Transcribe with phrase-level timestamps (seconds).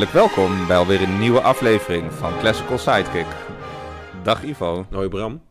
[0.00, 3.26] Hartelijk welkom bij alweer een nieuwe aflevering van Classical Sidekick.
[4.22, 4.86] Dag Ivo.
[4.90, 5.42] Hoi Bram.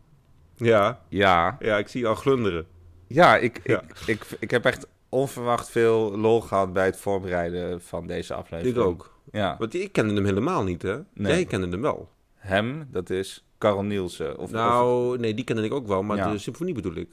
[0.55, 2.65] Ja, Ja, ja, ik zie je al glunderen.
[3.07, 3.81] ja, ik, Ja.
[3.81, 8.75] Ik, ik, ik heb echt onverwacht veel lol gehad bij het voorbereiden van deze aflevering.
[8.77, 9.19] Ik ook.
[9.31, 10.97] Ja, Want ik kende hem helemaal niet, hè?
[11.13, 11.31] Nee.
[11.33, 12.09] Jij kende hem wel.
[12.35, 14.37] hem, dat is Carl Nielsen.
[14.37, 16.31] Of, of- nou, nee, die kende ik ook wel, maar Ja.
[16.31, 17.09] de symfonie bedoel ik.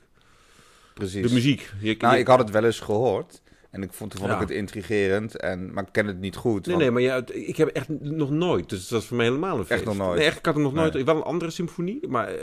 [0.95, 1.29] precies.
[1.29, 1.71] De muziek.
[1.81, 3.43] Je, Nou, je- ik had het wel eens gehoord.
[3.77, 4.41] En ik vond, toen vond Ja.
[4.41, 6.67] ik het intrigerend, en, maar ik ken het niet goed.
[6.67, 8.69] Nee, want- nee, maar ja, ik heb echt nog nooit.
[8.69, 9.85] Dus dat is voor mij helemaal een feest.
[9.85, 10.19] nog nooit?
[10.19, 10.95] Nee, echt, ik had hem nog nooit.
[10.95, 11.05] Nee.
[11.05, 12.35] Wel een andere symfonie, maar eh,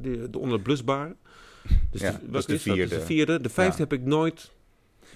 [0.00, 1.16] de, de onerblusbare.
[1.90, 2.94] Dus Ja, de, dat is de Dat is vierde.
[2.94, 3.40] de vierde.
[3.40, 4.50] De vijfde heb ik nooit.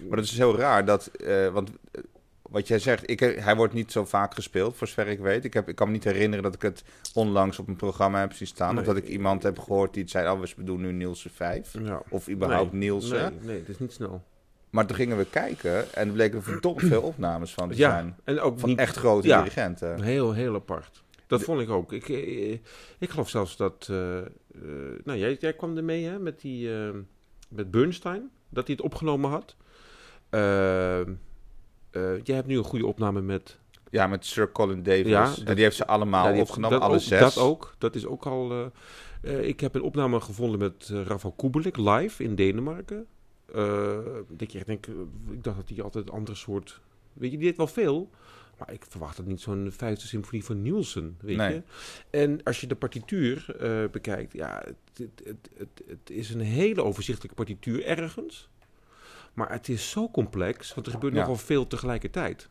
[0.09, 2.01] Maar dat is heel raar, dat, eh, want eh,
[2.43, 5.45] wat jij zegt, ik, hij wordt niet zo vaak gespeeld, voor zover ik weet.
[5.45, 8.33] Ik, heb, ik kan me niet herinneren dat ik het onlangs op een programma heb
[8.33, 8.79] zien staan.
[8.79, 11.75] Of dat ik iemand heb gehoord die het zei, oh, we doen nu Nielsen 5.
[11.85, 12.03] Ja.
[12.09, 13.33] Of überhaupt nee, Nielsen.
[13.37, 14.23] Nee, nee, het is niet snel.
[14.73, 18.17] Maar toen gingen we kijken en er bleken verdomd veel opnames van te Ja, zijn.
[18.25, 19.39] en ook Van niet echt grote ja.
[19.39, 20.03] dirigenten.
[20.03, 21.03] Heel, heel apart.
[21.27, 21.93] Dat De- vond ik ook.
[21.93, 22.53] Ik, eh,
[22.99, 23.87] ik geloof zelfs dat...
[23.91, 24.25] eh, eh,
[25.05, 26.19] nou, jij, jij kwam ermee, hè?
[26.19, 26.71] Met, die,
[27.49, 28.31] met Bernstein.
[28.49, 29.57] Dat hij het opgenomen had.
[32.23, 33.59] Jij hebt nu een goede opname met...
[33.91, 35.07] Ja, met Sir Colin Davis.
[35.07, 37.21] Ja, en dat- die heeft ze allemaal opgenomen, dat alle ook, zes.
[37.35, 37.75] Dat ook.
[37.79, 38.71] Dat is ook al...
[39.23, 43.07] ik heb een opname gevonden met Rafael Kubelik live in Denemarken.
[43.55, 44.95] Eh, dat je echt denkt, eh,
[45.31, 46.81] ik dacht dat hij altijd een ander soort...
[47.13, 48.11] Weet je, die deed wel veel...
[48.59, 51.53] Maar ik verwacht het niet zo'n vijfde symfonie van Nielsen, weet Nee.
[51.55, 51.63] je.
[52.11, 56.41] En als je de partituur eh, bekijkt, ja, het, het, het, het, het is een
[56.41, 58.49] hele overzichtelijke partituur ergens.
[59.35, 61.19] Maar het is zo complex, want er gebeurt Ja.
[61.21, 62.49] nogal veel tegelijkertijd.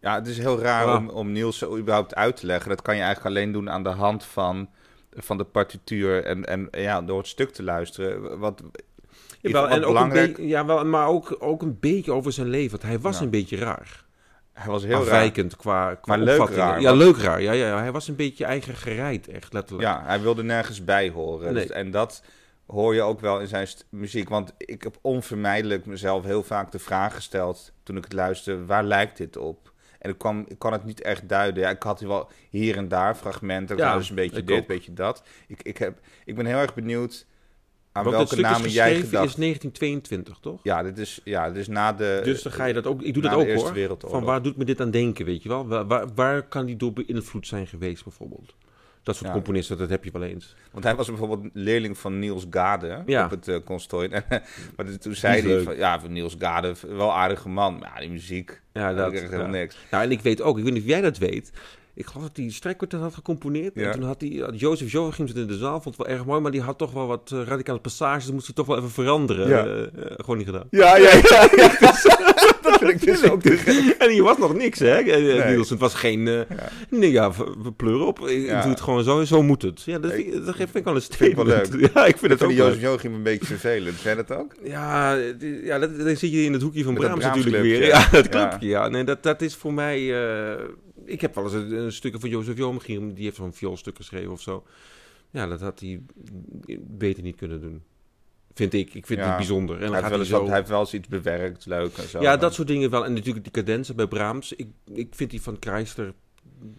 [0.00, 0.96] Ja, het is heel raar Ja.
[0.96, 2.68] om, om Nielsen überhaupt uit te leggen.
[2.68, 4.68] Dat kan je eigenlijk alleen doen aan de hand van,
[5.10, 8.38] van de partituur en, en ja, door het stuk te luisteren.
[8.38, 8.62] Wat,
[9.40, 12.70] Jawel, en ook een beetje, ja, wel, maar ook, ook een beetje over zijn leven.
[12.70, 13.24] Want hij was Ja.
[13.24, 14.04] een beetje raar.
[14.52, 15.00] hij was heel raar.
[15.00, 17.42] Afwijkend qua, qua Maar leuk raar, Ja, leuk raar.
[17.42, 19.88] Ja, ja, ja, hij was een beetje eigen gereid, echt letterlijk.
[19.88, 21.52] Ja, hij wilde nergens bij horen.
[21.52, 21.62] Nee.
[21.66, 22.22] Dus- en dat
[22.66, 24.28] hoor je ook wel in zijn muziek.
[24.28, 28.84] Want ik heb onvermijdelijk mezelf heel vaak de vraag gesteld toen ik het luisterde, waar
[28.84, 29.72] lijkt dit op?
[29.98, 31.62] En ik, kwam, ik kan het niet echt duiden.
[31.62, 33.76] Ja, ik had wel hier en daar fragmenten.
[33.76, 35.22] Ja, dus een beetje dit, een beetje dat.
[35.46, 37.26] Ik, ik, heb, ik ben heel erg benieuwd
[37.92, 39.28] aan Want welke namen jij gedacht.
[39.28, 40.60] is 1922, toch?
[40.62, 42.20] Ja, dit is, ja, dit is na de...
[42.24, 43.02] Dus dan ga je dat ook...
[43.02, 43.96] Ik doe dat ook, hoor.
[43.98, 45.66] Van waar doet me dit aan denken, weet je wel?
[45.66, 48.54] Waar, waar, waar kan die door beïnvloed zijn geweest, bijvoorbeeld?
[49.02, 49.32] Dat soort Ja.
[49.34, 50.54] componisten, dat heb je wel eens.
[50.72, 53.24] Want hij was bijvoorbeeld leerling van Niels Gade Ja.
[53.24, 54.22] op het uh, conservatorium.
[54.28, 54.42] En,
[54.76, 57.78] maar toen zei hij van, ja, van Niels Gade, wel aardige man.
[57.78, 59.12] Maar ja, die muziek, Ja, dat dat...
[59.12, 59.76] is echt helemaal niks.
[59.90, 61.52] Nou, en ik weet ook, ik weet niet of jij dat weet.
[61.94, 63.74] Ik geloof dat hij strijkkwartet had gecomponeerd.
[63.74, 63.82] Ja.
[63.86, 66.40] En toen had hij, Jozef Joachim zit in de zaal, vond het wel erg mooi,
[66.40, 68.24] maar die had toch wel wat eh, radicale passages.
[68.24, 69.48] Dat moest hij toch wel even veranderen.
[69.48, 69.64] Ja.
[69.66, 70.66] Eh, eh, gewoon niet gedaan.
[70.70, 71.48] Ja, ja, ja.
[71.56, 72.02] ja dus-
[72.62, 73.94] dat vind ik dus ook te gek.
[73.98, 75.44] En hier was nog niks, hè, Nee.
[75.44, 75.70] Niels.
[75.70, 76.22] Het was geen...
[76.90, 77.30] Nee, ja,
[77.62, 78.20] we pleuren op.
[78.28, 79.82] Ik doe het gewoon zo, zo moet het.
[79.82, 81.48] Ja, dat, vind, ik- dat vind ik wel een wel statement.
[81.48, 81.90] leuk.
[81.94, 82.58] Ja, ik vind Ik het ook leuk.
[82.58, 84.00] Jozef Joachim een beetje vervelend.
[84.00, 84.54] Je dat ook?
[84.64, 85.14] Ja,
[85.62, 87.86] ja dat, dan zit je in het hoekje van dat Brahms natuurlijk weer.
[87.86, 88.66] Ja, dat clubje.
[88.68, 88.88] Ja.
[88.88, 90.14] Nee, dat, dat is voor mij...
[91.12, 94.30] ik heb wel eens een, een stukje van Jozef Joachim, die heeft zo'n vioolstuk geschreven
[94.32, 94.64] of zo.
[95.30, 96.02] Ja, dat had hij
[96.80, 97.82] beter niet kunnen doen.
[98.54, 98.94] Vind ik.
[98.94, 99.26] Ik vind Ja.
[99.28, 99.74] het bijzonder.
[99.76, 100.46] En Hij dan heeft, gaat wel hij eens zo...
[100.46, 102.20] hij heeft wel eens iets bewerkt, leuk en zo.
[102.20, 103.04] ja, dat soort dingen wel.
[103.04, 104.52] En natuurlijk die cadenzen bij Brahms.
[104.52, 106.12] Ik, ik vind die van Kreister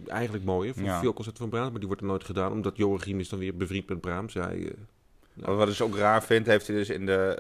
[0.08, 0.74] eigenlijk mooier.
[0.74, 1.00] Van Ja.
[1.00, 1.70] vioolconcert van Brahms.
[1.70, 2.52] Maar die wordt er nooit gedaan.
[2.52, 4.34] Omdat Joachim is dan weer bevriend met Brahms.
[4.34, 4.72] Hij, eh,
[5.34, 7.36] Maar Wat ik dus ook raar vind, heeft hij dus in de...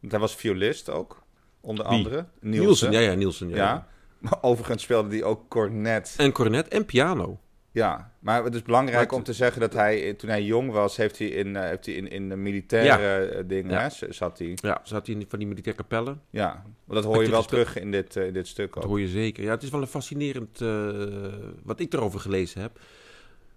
[0.00, 1.22] want hij was violist ook,
[1.60, 1.96] onder Wie?
[1.96, 2.26] andere.
[2.40, 2.92] Nielsen.
[2.92, 3.48] Ja, ja, Nielsen.
[3.48, 3.56] Ja.
[3.56, 3.88] Ja.
[4.22, 6.14] Maar overigens speelde hij ook cornet.
[6.18, 7.38] En cornet en piano.
[7.70, 11.18] Ja, maar het is belangrijk om te zeggen dat hij, toen hij jong was, heeft
[11.18, 13.80] hij in, eh, heeft hij in, in de militaire eh, dingen, Ja.
[13.98, 14.52] hè, zat hij.
[14.62, 16.20] Ja, zat hij in van die militaire kapellen.
[16.30, 18.88] Ja, dat hoor je wel terug in dit, eh, in dit stuk Dat ook.
[18.88, 19.42] hoor je zeker.
[19.44, 20.60] Ja, het is wel een fascinerend...
[20.60, 20.88] eh,
[21.62, 22.78] wat ik erover gelezen heb.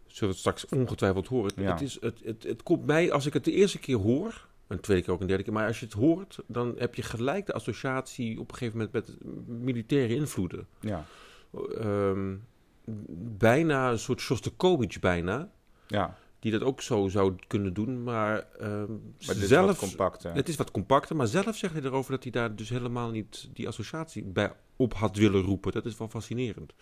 [0.06, 1.52] Zullen we het straks ongetwijfeld horen.
[1.56, 1.72] Ja.
[1.72, 4.48] Het, is, het, het, het komt mij, als ik het de eerste keer hoor...
[4.68, 5.54] Een tweede keer ook een derde keer.
[5.54, 8.94] Maar als je het hoort, dan heb je gelijk de associatie op een gegeven moment
[8.94, 9.18] met
[9.48, 10.68] militaire invloeden.
[10.80, 11.06] Ja,
[11.80, 12.36] Ehm,
[13.38, 15.50] bijna een soort Shostakovich bijna.
[15.88, 16.18] ja.
[16.40, 18.04] Die dat ook zo zou kunnen doen.
[18.04, 18.92] Maar, ehm,
[19.28, 19.80] maar is zelf...
[19.80, 20.34] compacter.
[20.34, 23.50] Het is wat compacter, maar zelf zegt hij erover dat hij daar dus helemaal niet
[23.54, 25.72] die associatie bij op had willen roepen.
[25.72, 26.74] Dat is wel fascinerend.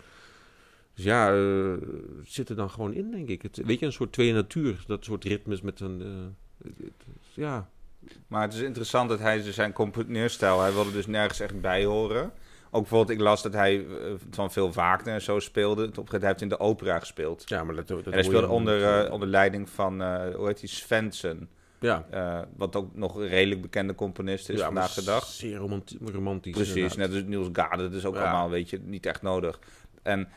[0.94, 3.42] Dus ja, het zit er dan gewoon in, denk ik.
[3.42, 6.02] Het, weet je, een soort tweede natuur, dat soort ritmes met een...
[6.02, 7.70] eh, het- het- ja,
[8.28, 11.86] Maar het is interessant dat hij dus zijn componeerstijl, hij wilde dus nergens echt bij
[11.86, 12.32] horen.
[12.72, 13.86] Ook bijvoorbeeld, ik las dat hij eh,
[14.32, 15.90] van veel Wagner en zo speelde.
[16.00, 17.44] Op hij heeft in de opera gespeeld.
[17.46, 20.62] ja maar dat, dat en hij speelde onder, eh, onder leiding van, eh, hoe heet
[20.70, 21.48] Svensson.
[21.80, 22.06] ja.
[22.58, 25.26] Wat ook nog een redelijk bekende componist is ja, vandaag de dag.
[25.26, 26.54] Zeer romanti- romantisch.
[26.54, 26.98] Precies, inderdaad.
[26.98, 27.84] net als Niels Gade.
[27.84, 28.22] Dat is ook Ja.
[28.22, 29.60] allemaal, weet je, niet echt nodig.
[30.02, 30.28] En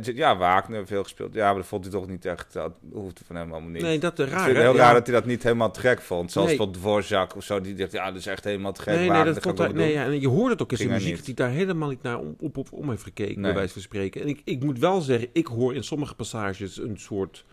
[0.00, 1.34] Zit- ja, Wagner veel gespeeld.
[1.34, 2.52] Ja, maar dat vond hij toch niet echt.
[2.52, 3.82] Dat hoefde van hem allemaal niet.
[3.82, 4.44] Nee, dat is ik raar.
[4.44, 4.62] vind hè?
[4.62, 4.86] het heel Ja.
[4.86, 6.32] raar dat hij dat niet helemaal te gek vond.
[6.32, 6.56] Zoals Nee.
[6.56, 7.60] bijvoorbeeld Dvorak of zo.
[7.60, 8.94] Die dacht, ja, dat is echt helemaal te gek.
[8.94, 10.86] Nee, nee, dat vond ik hij, nee ja, en je hoort het ook in hij
[10.86, 11.16] muziek, niet.
[11.16, 13.42] dat hij daar helemaal niet naar om, op, op, om heeft gekeken, Nee.
[13.42, 14.20] bij wijze van spreken.
[14.20, 17.44] En ik, ik moet wel zeggen, ik hoor in sommige passages een soort,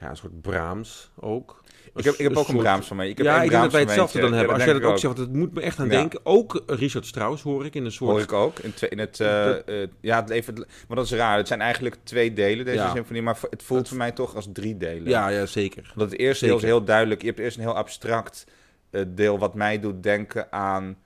[0.00, 1.62] ja, een soort Brahms ook.
[1.94, 3.08] Ik heb, ik heb ook een soort- Brahms van mij.
[3.08, 4.46] Ik heb ja, ik denk dat wij hetzelfde dan momentje.
[4.52, 4.66] hebben.
[4.66, 5.90] Ja, Als jij dat ook zegt, want het moet me echt aan Ja.
[5.98, 6.20] denken.
[6.22, 8.10] Ook Richard Strauss hoor ik in een soort...
[8.10, 8.58] Hoor ik ook.
[8.58, 10.54] In, twee- in het, eh, eh, ja, het even,
[10.88, 11.36] maar dat is raar.
[11.36, 12.90] Het zijn eigenlijk twee delen, deze Ja.
[12.92, 13.22] symfonie.
[13.22, 15.08] Maar het voelt voor mij toch als drie delen.
[15.08, 15.90] Ja, ja, zeker.
[15.94, 17.20] Omdat het eerste deel is heel duidelijk.
[17.20, 18.46] Je hebt eerst een heel abstract
[18.90, 20.96] eh, deel wat mij doet denken aan...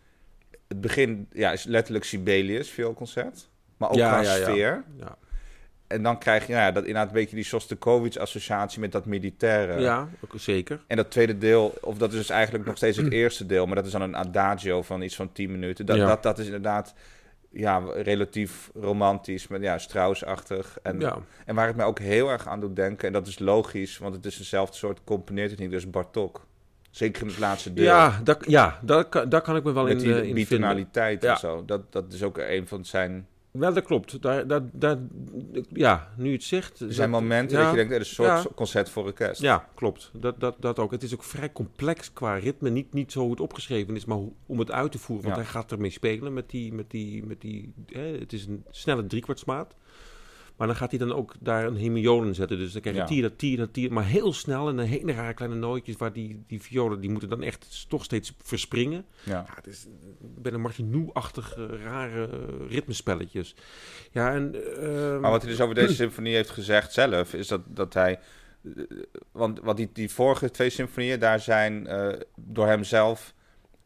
[0.69, 3.49] Het begin ja, is letterlijk Sibelius, vioolconcert.
[3.77, 4.43] Maar ook Ja, qua ja, ja.
[4.51, 4.85] sfeer.
[4.99, 5.17] Ja,
[5.93, 9.81] En dan krijg je nou ja, dat inderdaad een beetje die Shostakovich-associatie met dat militaire.
[9.81, 10.81] ja ook zeker.
[10.87, 13.75] En dat tweede deel, of dat is dus eigenlijk nog steeds het eerste deel, maar
[13.77, 15.87] dat is dan een adagio van iets van 10 minuten.
[15.87, 16.07] Dat, Ja.
[16.07, 16.95] dat, dat is inderdaad
[17.51, 20.79] ja, relatief romantisch, maar ja, Strauss-achtig.
[20.83, 23.39] En, Ja, en waar het mij ook heel erg aan doet denken, en dat is
[23.39, 26.47] logisch, want het is dezelfde soort componeertechniek, dus Bartok.
[26.91, 27.85] Zeker in het laatste deel.
[27.85, 30.25] ja, dat, ja daar, kan, daar kan ik me wel met in, die eh, in
[30.25, 30.35] vinden.
[30.45, 31.33] bitonaliteit Ja.
[31.33, 31.65] en zo.
[31.65, 34.23] Dat, dat is ook een van zijn, Wel, dat klopt.
[34.23, 34.99] Daar, daar, daar,
[35.73, 36.77] ja, nu het zegt...
[36.79, 37.63] zijn dat- momenten ja.
[37.63, 38.51] dat je denkt, het is een soort Ja.
[38.55, 39.41] concert voor orkest.
[39.41, 40.11] Ja, klopt.
[40.15, 40.91] Dat, dat, dat ook.
[40.91, 42.71] Het is ook vrij complex qua ritme.
[42.71, 45.25] Niet, niet zo hoe het opgeschreven is, maar hoe- om het uit te voeren.
[45.25, 45.43] Want Ja.
[45.43, 46.73] hij gaat ermee spelen met die...
[46.73, 49.75] Met die, met die hè, het is een snelle driekwartsmaat.
[50.63, 52.59] Maar dan gaat hij dan ook daar een hemiolen zetten.
[52.59, 53.09] Dus dan krijg je Ja.
[53.09, 53.93] tier, tier, dat tier.
[53.93, 55.97] Maar heel snel en een hele rare kleine nootjes...
[55.97, 59.05] waar die, die violen, die moeten dan echt toch steeds verspringen.
[59.23, 59.33] Ja.
[59.33, 59.87] Ja, het is
[60.21, 63.55] bijna Martinoe-achtige rare eh, ritmespelletjes.
[64.11, 64.55] Ja, en...
[64.83, 68.19] ehm, Maar wat hij dus over deze symfonie heeft gezegd zelf, is dat, dat hij...
[68.65, 68.83] eh,
[69.33, 73.35] Want wat die, die vorige twee symfonieën, daar zijn eh, door hemzelf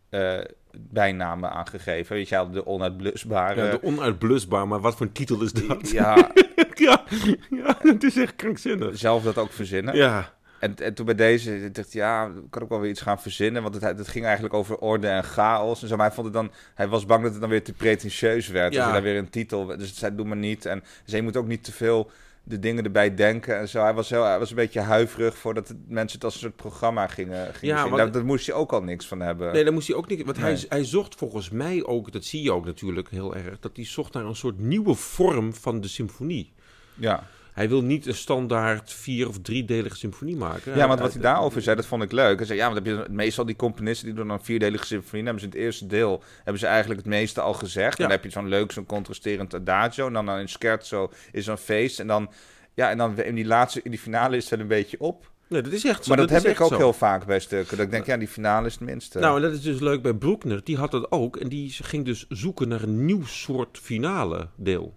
[0.09, 0.39] eh
[0.79, 2.17] bijnamen aangegeven.
[2.17, 3.65] Weet je wel, de onuitblusbare...
[3.65, 5.91] ja, de onuitblusbaar, maar wat voor een titel is dat?
[5.91, 6.15] ja,
[6.75, 7.03] ja,
[7.51, 8.99] ja, het is echt krankzinnig.
[8.99, 9.97] zelf dat ook verzinnen.
[9.97, 13.21] Ja, En, en toen bij deze dacht ik, ja, kan ik wel weer iets gaan
[13.21, 13.63] verzinnen.
[13.63, 15.83] Want het, het ging eigenlijk over orde en chaos.
[15.83, 17.73] En zo, maar hij vond het dan, hij was bang dat het dan weer te
[17.73, 18.73] pretentieus werd.
[18.73, 18.79] Ja.
[18.79, 19.67] Dat je daar weer een titel.
[19.67, 20.67] Dus het zei, doe maar niet.
[20.67, 22.11] En dus je moet ook niet te veel
[22.49, 23.83] de dingen erbij denken en zo.
[23.83, 27.07] Hij was, heel, hij was een beetje huiverig voordat mensen het als een soort programma
[27.07, 29.53] gingen, gingen Ja, Daar, daar moest je ook al niks van hebben.
[29.53, 30.25] nee, daar moest hij ook niet.
[30.25, 33.77] Want hij, hij zocht volgens mij ook, dat zie je ook natuurlijk heel erg, dat
[33.77, 36.53] hij zocht naar een soort nieuwe vorm van de symfonie.
[36.95, 37.27] Ja.
[37.57, 40.77] Hij wil niet een standaard vier- of driedelige symfonie maken.
[40.77, 42.37] Ja, want wat hij daarover zei, dat vond ik leuk.
[42.37, 45.25] Hij zei, ja, want heb je meestal die componisten die doen dan een vierdelige symfonie.
[45.25, 47.97] Hebben ze in het eerste deel hebben ze eigenlijk het meeste al gezegd.
[47.99, 48.03] Ja.
[48.03, 50.07] Dan heb je zo'n leuk, zo'n contrasterend adagio.
[50.07, 52.01] En dan in scherzo is zo'n feest.
[52.01, 52.31] En dan,
[52.75, 55.31] ja, en dan in die laatste, in die finale is het een beetje op.
[55.49, 56.09] Nee, dat is echt zo.
[56.09, 56.77] Maar dat, heb ik ook zo.
[56.77, 57.77] heel vaak bij stukken.
[57.77, 59.19] Dat ik denk, ja, die finale is het minste.
[59.19, 60.65] Nou, en dat is dus leuk bij Broekner.
[60.65, 61.37] Die had dat ook.
[61.37, 64.95] En die ging dus zoeken naar een nieuw soort finale deel.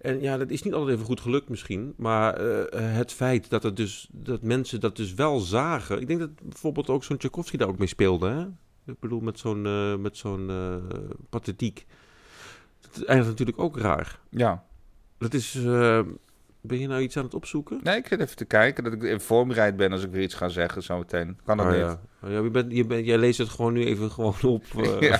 [0.00, 1.94] En ja, dat is niet altijd even goed gelukt misschien.
[1.96, 6.00] Maar eh, het feit dat, het dus, dat mensen dat dus wel zagen.
[6.00, 8.28] Ik denk dat bijvoorbeeld ook zo'n Tchaikovsky daar ook mee speelde.
[8.28, 8.42] Hè?
[8.92, 10.74] Ik bedoel, met zo'n eh, met zo'n eh,
[11.30, 11.86] pathetiek.
[12.80, 14.18] Dat is eigenlijk natuurlijk ook raar.
[14.30, 14.64] ja.
[15.18, 15.52] Dat is...
[16.60, 17.80] ben je nou iets aan het opzoeken?
[17.82, 20.34] Nee, ik zit even te kijken dat ik even voorbereid ben als ik weer iets
[20.34, 21.38] ga zeggen zometeen.
[21.44, 21.80] Kan dat Oh, niet?
[21.80, 22.00] ja.
[22.22, 24.64] Oh, ja, je bent, je bent, jij leest het gewoon nu even gewoon op.
[25.00, 25.18] Ja.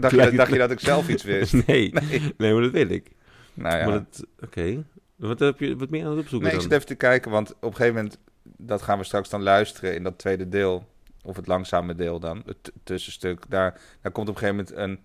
[0.00, 1.52] dacht, je, dacht je dat ik zelf iets wist?
[1.66, 1.92] Nee,
[2.36, 3.10] nee, maar dat weet ik.
[3.56, 4.04] Nou ja.
[4.40, 4.84] Oké.
[5.16, 6.62] Wat heb je wat meer aan het opzoeken Nee, ik dan?
[6.70, 9.94] zit even te kijken, want op een gegeven moment, dat gaan we straks dan luisteren
[9.94, 10.86] in dat tweede deel,
[11.22, 15.04] of het langzame deel dan, het tussenstuk, daar, daar komt op een gegeven moment een,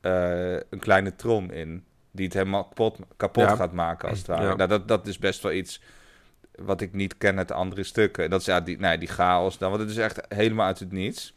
[0.00, 3.56] eh, een kleine trom in, die het helemaal kapot, kapot Ja.
[3.56, 4.42] gaat maken als het ware.
[4.42, 4.54] Ja.
[4.54, 5.80] Nou, dat, dat is best wel iets
[6.54, 8.30] wat ik niet ken uit andere stukken.
[8.30, 10.92] Dat is ja, die, nee, die chaos dan, want het is echt helemaal uit het
[10.92, 11.34] niets.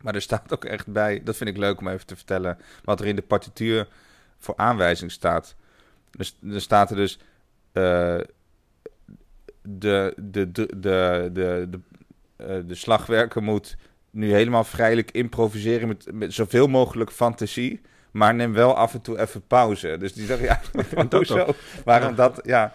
[0.00, 3.00] Maar er staat ook echt bij, dat vind ik leuk om even te vertellen, wat
[3.00, 3.88] er in de partituur
[4.38, 5.54] voor aanwijzing staat.
[6.10, 7.18] Dus, er staat er dus
[7.72, 8.18] eh,
[9.62, 11.80] de, de, de, de, de, de,
[12.36, 13.76] eh, de slagwerker moet
[14.10, 17.80] nu helemaal vrijelijk improviseren met, met zoveel mogelijk fantasie.
[18.10, 19.96] Maar neem wel af en toe even pauze.
[19.98, 20.60] Dus die zegt, ja,
[21.10, 21.54] hoezo?
[21.84, 22.40] Waarom dat?
[22.44, 22.72] Ja.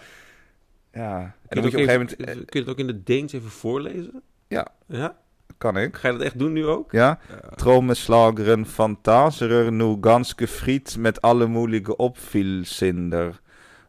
[0.91, 1.19] Ja.
[1.19, 2.19] En Kun dan je, moet je op een gegeven moment...
[2.19, 4.21] even, kun je het ook in het Deens even voorlezen?
[4.47, 4.67] Ja.
[4.87, 5.17] Ja?
[5.57, 5.95] Kan ik?
[5.95, 6.91] Ga je dat echt doen nu ook?
[6.91, 7.19] Ja?
[7.29, 7.49] Ja.
[7.55, 13.41] Trommeslageren fantaserer nu ganske friet met alle moeilijke opvielzinder.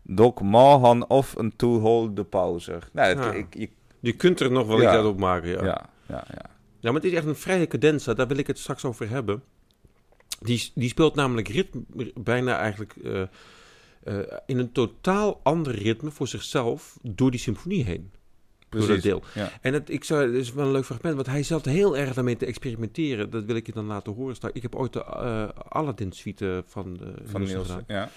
[0.03, 2.79] Dok mahan of een toeholde pauze.
[2.93, 3.33] Nou, Ja.
[3.33, 3.71] ik, ik,
[4.01, 5.65] Je kunt er nog wel iets uit opmaken, ja.
[5.65, 5.65] ja.
[5.65, 6.51] Ja, ja, ja.
[6.81, 8.15] Ja, maar het is echt een vrije cadenza.
[8.15, 9.43] Daar wil ik het straks over hebben.
[10.41, 11.83] Die, die speelt namelijk ritme,
[12.15, 13.23] bijna eigenlijk eh,
[14.03, 18.11] eh, in een totaal ander ritme voor zichzelf door die symfonie heen.
[18.69, 19.23] Door dat deel.
[19.35, 19.51] Ja.
[19.61, 22.15] En het, ik zou, het is wel een leuk fragment, want hij zat heel erg
[22.15, 23.31] daarmee te experimenteren.
[23.31, 24.37] Dat wil ik je dan laten horen.
[24.53, 28.11] Ik heb ooit de eh Aladdin-suite van, de Van Nielsen, ja.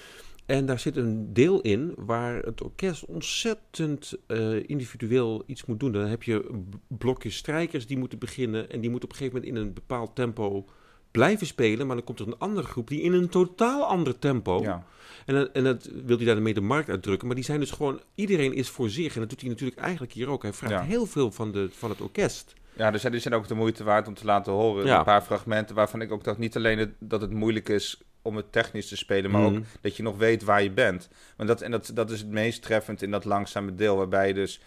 [0.50, 5.92] En daar zit een deel in waar het orkest ontzettend eh, individueel iets moet doen.
[5.92, 8.70] Dan heb je blokjes strijkers die moeten beginnen.
[8.70, 10.66] En die moeten op een gegeven moment in een bepaald tempo
[11.12, 11.88] blijven spelen.
[11.88, 14.62] Maar dan komt er een andere groep die in een totaal ander tempo.
[14.62, 14.86] Ja.
[15.30, 17.28] En, dat- en dat wil hij daarmee de markt uitdrukken.
[17.28, 19.14] Maar die zijn dus gewoon, iedereen is voor zich.
[19.14, 20.42] En dat doet hij natuurlijk eigenlijk hier ook.
[20.42, 20.82] Hij vraagt Ja.
[20.84, 22.54] heel veel van, de, van het orkest.
[22.74, 24.86] Ja, dus die zijn ook de moeite waard om te laten horen.
[24.86, 24.98] Ja.
[24.98, 28.36] Een paar fragmenten waarvan ik ook dacht, niet alleen het- dat het moeilijk is om
[28.36, 29.56] het technisch te spelen, maar Mhm.
[29.56, 31.10] ook dat je nog weet waar je bent.
[31.38, 34.34] Want dat, en dat, dat is het meest treffend in dat langzame deel, waarbij je
[34.34, 34.62] dus,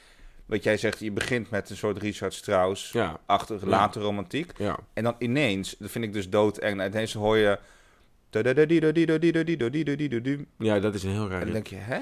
[0.47, 3.71] wat jij zegt, je begint met een soort Richard Strauss-achtige Ja.
[3.71, 4.53] late romantiek.
[4.59, 4.79] Ja.
[4.93, 7.59] En dan ineens, dat vind ik dus doodeng, ineens hoor je...
[10.59, 11.41] En ja, dat is een heel raar...
[11.45, 11.99] dan denk je, hè?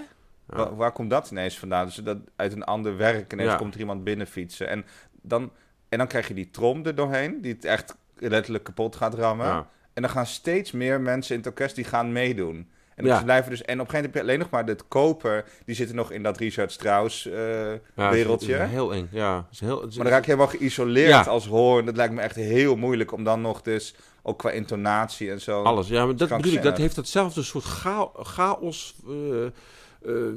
[0.76, 1.87] Waar, komt dat ineens vandaan?
[1.87, 4.68] Dus dat uit een ander werk ineens komt er iemand binnen fietsen.
[4.68, 4.84] En
[5.22, 5.50] dan,
[5.88, 9.66] en dan krijg je die trom er doorheen, die het echt letterlijk kapot gaat rammen.
[9.92, 12.68] En dan gaan steeds meer mensen in het orkest die gaan meedoen.
[12.94, 13.22] En, Ja.
[13.22, 15.44] blijven dus, en op een gegeven moment heb je alleen nog maar dit koper.
[15.64, 18.54] Die zitten nog in dat Richard Strauss eh, Ja, wereldje.
[18.56, 19.08] heel eng.
[19.10, 21.22] Ja, is heel, is- Maar dan raak je helemaal geïsoleerd Ja.
[21.22, 21.84] als hoorn.
[21.87, 25.62] Dat lijkt me echt heel moeilijk om dan nog dus, ook qua intonatie en zo.
[25.62, 26.62] Alles, ja, maar dat bedoel ik.
[26.62, 28.95] Dat heeft datzelfde soort cha- chaos.
[29.09, 29.50] eh, eh,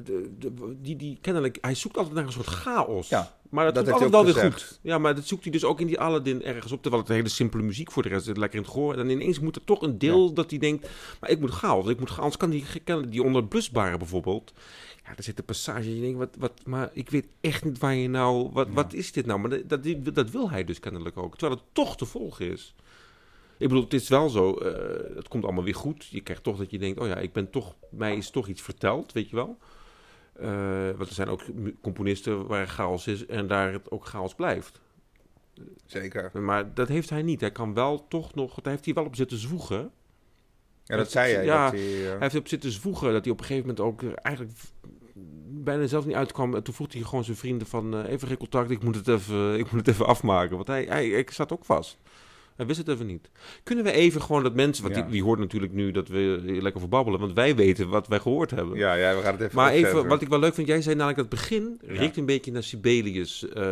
[0.04, 3.10] de, de- die, die kennelijk, hij zoekt altijd naar een soort chaos.
[3.10, 4.80] Ja, maar dat, dat komt altijd wel weer goed.
[4.82, 6.82] Ja, maar dat zoekt hij dus ook in die Aladdin ergens op.
[6.82, 8.92] Terwijl het hele simpele muziek voor de rest zit lekker in het gehoor.
[8.92, 11.88] En dan ineens moet er toch een deel dat hij denkt, maar ik moet chaos.
[11.88, 12.20] Ik moet chaos.
[12.20, 14.54] Anders kan die, kan die onblusbare bijvoorbeeld.
[15.06, 15.96] Ja, er zit een passage.
[15.96, 18.50] Je denkt, wat, wat, maar ik weet echt niet waar je nou.
[18.54, 18.74] Wat, Ja.
[18.74, 19.40] wat is dit nou?
[19.40, 21.38] Maar dat, dat, dat wil hij dus kennelijk ook.
[21.38, 22.76] Terwijl het toch te volgen is.
[23.58, 24.54] Ik bedoel, het is wel zo.
[24.54, 26.06] eh, het komt allemaal weer goed.
[26.06, 27.76] Je krijgt toch dat je denkt: oh ja, ik ben toch.
[27.90, 29.58] Mij is toch iets verteld, weet je wel.
[30.34, 31.42] Eh, want er zijn ook
[31.82, 34.82] componisten waar chaos is en daar het ook chaos blijft.
[35.86, 36.42] Zeker.
[36.42, 37.42] Maar dat heeft hij niet.
[37.42, 38.62] Hij kan wel toch nog.
[38.62, 39.92] Daar heeft hij wel op zitten zwoegen.
[40.84, 41.46] Ja, dat zei jij.
[41.46, 43.86] Ja, dat hij, eh, Hij heeft op zitten zwoegen dat hij op een gegeven moment
[43.86, 44.58] ook eigenlijk
[45.50, 46.56] bijna zelf niet uitkwam.
[46.56, 49.60] En toen vroeg hij gewoon zijn vrienden van even geen contact, ik moet het even,
[49.60, 50.56] ik moet het even afmaken.
[50.56, 51.98] Want hij, hij, ik zat ook vast.
[52.56, 53.30] Hij wist het even niet.
[53.64, 55.02] Kunnen we even gewoon dat mensen, want Ja.
[55.02, 58.52] die, die hoort natuurlijk nu dat we lekker verbabbelen, want wij weten wat wij gehoord
[58.52, 58.78] hebben.
[58.78, 60.96] ja, ja, we gaan het even Maar even, wat ik wel leuk vind, jij zei
[60.96, 63.50] namelijk dat het begin riekt een beetje naar Sibelius.
[63.50, 63.64] eh,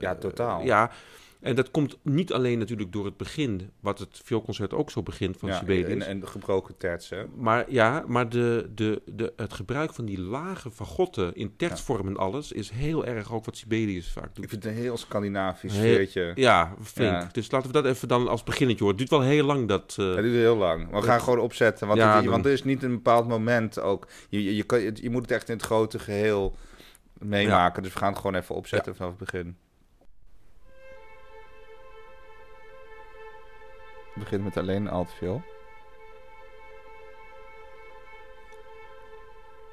[0.00, 0.64] Ja, totaal.
[0.64, 0.90] ja,
[1.44, 5.36] en dat komt niet alleen natuurlijk door het begin, wat het vioolconcert ook zo begint
[5.36, 5.88] van ja, Sibelius.
[5.88, 7.28] en, en de gebroken tertsen.
[7.36, 12.16] Maar ja, maar de, de, de, het gebruik van die lage fagotten in tertsvorm en
[12.16, 14.48] alles is heel erg ook wat Sibelius vaak Ik doet.
[14.48, 16.32] vind het een heel Scandinavisch sfeertje.
[16.34, 17.10] Ja, flink.
[17.12, 17.28] Ja.
[17.32, 18.98] Dus laten we dat even dan als beginnetje horen.
[18.98, 19.90] Het duurt wel heel lang dat...
[19.98, 20.90] eh, Dat duurt heel lang.
[20.90, 21.86] Maar we gaan gewoon opzetten.
[21.86, 24.06] Want, Ja, het- want er is niet een bepaald moment ook.
[24.28, 26.56] Je, je, je, kan, je moet het echt in het grote geheel
[27.18, 27.82] meemaken.
[27.82, 29.56] Dus we gaan het gewoon even opzetten vanaf het begin.
[34.14, 35.42] Begint met alleen een altviool.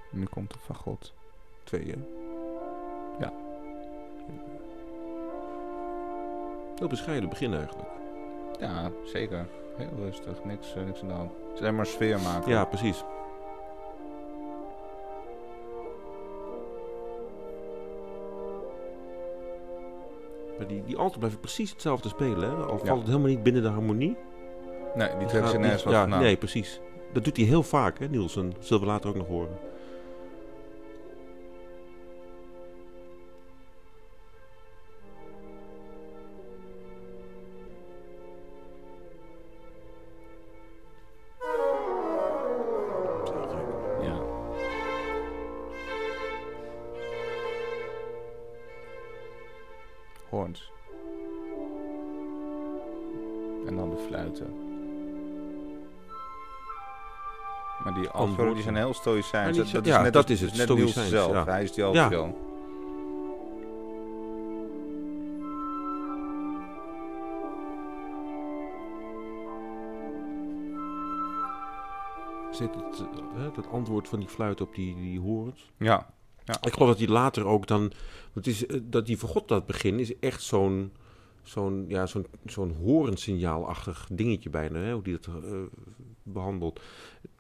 [0.10, 1.14] Nu komt de fagot.
[1.64, 1.98] twee, hè?
[3.20, 3.34] Ja.
[6.76, 7.90] Heel bescheiden begin eigenlijk.
[8.60, 9.48] Ja, zeker.
[9.78, 10.44] Heel rustig.
[10.44, 11.32] Niks, eh, niks aan de hand.
[11.32, 12.52] Het is alleen maar sfeer maken.
[12.52, 13.04] Ja, precies.
[20.58, 22.56] Maar die, die alten blijven precies hetzelfde spelen, hè?
[22.56, 22.86] Al Ja.
[22.86, 24.18] valt het helemaal niet binnen de harmonie.
[24.96, 26.22] Nee, die trekken ze nergens wat ja, vandaan.
[26.22, 26.80] Nee, precies.
[27.14, 28.54] Dat doet hij heel vaak, hè, Nielsen.
[28.54, 29.58] Dat zullen we later ook nog horen.
[53.66, 54.71] En dan de fluiten.
[57.84, 59.58] Maar die antwoorden die zijn heel stoïcijns.
[59.58, 61.32] Ja, Dat, dat is ja, net, dat als- is het, net Niels zelf.
[61.32, 61.44] ja.
[61.46, 62.04] Hij is die Ja.
[62.04, 62.38] altviool.
[72.52, 73.04] Zit het,
[73.36, 75.72] hè, dat antwoord van die fluit op die, die horens.
[75.78, 76.14] Ja.
[76.62, 77.92] Ik geloof dat hij later ook dan...
[78.34, 80.92] Het is, eh, dat die vergod dat begin is echt zo'n...
[81.44, 85.52] Zo'n ja, zo'n zo'n horensignaalachtig dingetje bijna, hè, hoe die dat eh,
[86.24, 86.80] behandelt.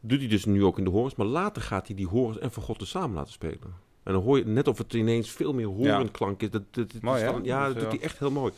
[0.01, 2.51] Doet hij dus nu ook in de horens, maar later gaat hij die horens en
[2.51, 3.89] vergotten samen laten spelen.
[4.03, 6.49] En dan hoor je net of het ineens veel meer horenklank is.
[6.49, 8.53] Dat, dat, dat Mooi, is dan- ja, Dat doet hij echt heel mooi.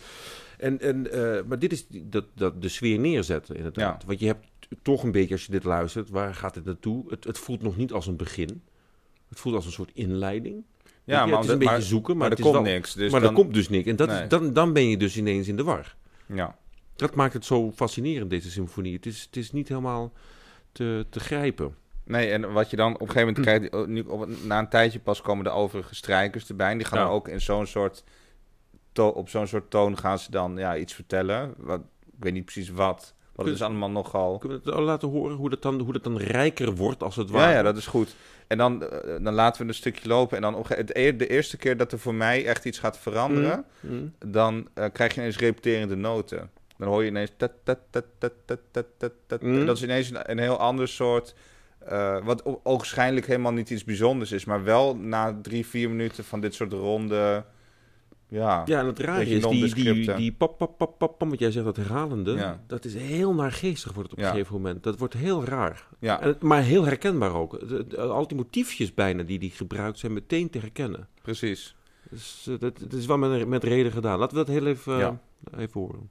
[0.57, 4.01] En, en, eh, maar dit is dat, dat de sfeer neerzetten, inderdaad.
[4.01, 4.07] Ja.
[4.07, 4.47] Want je hebt
[4.81, 7.03] toch een beetje, als je dit luistert, waar gaat het naartoe?
[7.09, 8.61] Het, het voelt nog niet als een begin.
[9.29, 10.63] Het voelt als een soort inleiding.
[11.05, 12.93] Ja, het maar, is een maar, beetje zoeken, maar, maar er het komt wel, niks.
[12.93, 13.87] Dus maar dan, er komt dus niks.
[13.89, 14.27] En dat Nee.
[14.27, 15.95] dan, dan ben je dus ineens in de war.
[16.25, 16.55] Ja.
[16.95, 18.93] Dat maakt het zo fascinerend, deze symfonie.
[18.93, 20.11] Het is, het is niet helemaal
[20.71, 21.75] te, te grijpen.
[22.05, 24.99] Nee, en wat je dan op een gegeven moment krijgt, nu, op, na een tijdje
[24.99, 26.71] pas komen de overige strijkers erbij.
[26.71, 27.05] En die gaan Ja.
[27.07, 28.03] ook in zo'n soort,
[28.91, 31.53] to- op zo'n soort toon gaan ze dan ja, iets vertellen.
[31.57, 34.37] Wat, ik weet niet precies wat, want het is allemaal nogal...
[34.37, 37.15] Kunnen we het al laten horen hoe dat, dan, hoe dat dan rijker wordt als
[37.15, 37.51] het ware?
[37.51, 38.15] Ja, ja, dat is goed.
[38.47, 40.35] En dan, eh, dan laten we een stukje lopen.
[40.35, 43.65] En dan op het, de eerste keer dat er voor mij echt iets gaat veranderen,
[43.79, 44.13] Mm.
[44.25, 46.49] dan eh, krijg je ineens repeterende noten.
[46.77, 47.31] Dan hoor je ineens...
[49.41, 49.65] Mm.
[49.65, 51.35] Dat is ineens een, een heel ander soort...
[51.79, 54.45] eh, wat o- ogenschijnlijk helemaal niet iets bijzonders is.
[54.45, 57.43] Maar wel na drie, vier minuten van dit soort ronde...
[58.33, 61.39] Ja, Ja, en het rare Beetje is, die, die, die pap, pap, pap, pap, wat
[61.39, 62.63] jij zegt, dat herhalende, Ja.
[62.67, 64.29] dat is heel naargeestig wordt het op Ja.
[64.29, 64.83] een gegeven moment.
[64.83, 65.87] Dat wordt heel raar.
[65.99, 67.53] ja, En, maar heel herkenbaar ook.
[67.97, 71.07] Al die motiefjes bijna die die gebruikt zijn meteen te herkennen.
[71.21, 71.75] precies.
[72.09, 74.19] Dus eh, dat, dat is wel met, met reden gedaan.
[74.19, 75.19] Laten we dat heel even, eh, Ja.
[75.57, 76.09] even horen.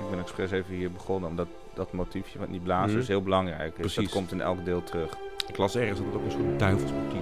[0.00, 2.98] Ik ben expres even hier begonnen, omdat dat motiefje wat niet blazen Mhm.
[3.00, 3.70] is heel belangrijk.
[3.70, 4.10] Dat Precies.
[4.12, 5.12] komt in elk deel terug.
[5.48, 7.15] Ik las ergens dat het ook een soort duivelsmotief?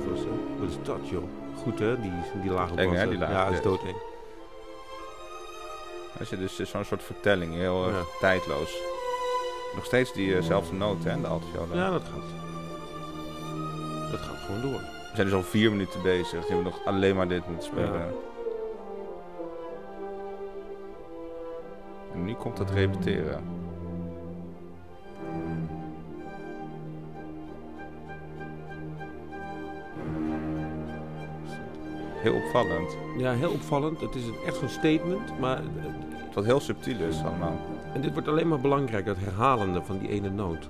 [0.64, 1.22] Wat is dat, joh?
[1.62, 2.00] Goed, hè?
[2.00, 3.96] Die, die lage Eng, hè, die lage Ja, dat is doodeng.
[6.18, 8.02] Als je dus zo'n soort vertelling, heel Ja.
[8.20, 8.76] tijdloos.
[9.74, 11.74] Nog steeds diezelfde noten, hè, de altviola.
[11.74, 12.30] Ja, dat gaat.
[14.10, 14.80] Dat gaat gewoon door.
[14.80, 16.30] We zijn dus al vier minuten bezig.
[16.40, 17.92] Die hebben nog alleen maar dit moeten spelen.
[17.98, 18.08] Ja.
[22.12, 23.44] En nu komt het repeteren.
[32.24, 32.96] Heel opvallend.
[33.16, 34.00] Ja, heel opvallend.
[34.00, 35.38] Het is een, echt zo'n statement.
[35.38, 35.64] Maar, eh,
[36.34, 37.60] Wat heel subtiel is allemaal.
[37.94, 40.68] en dit wordt alleen maar belangrijk, dat herhalende van die ene noot.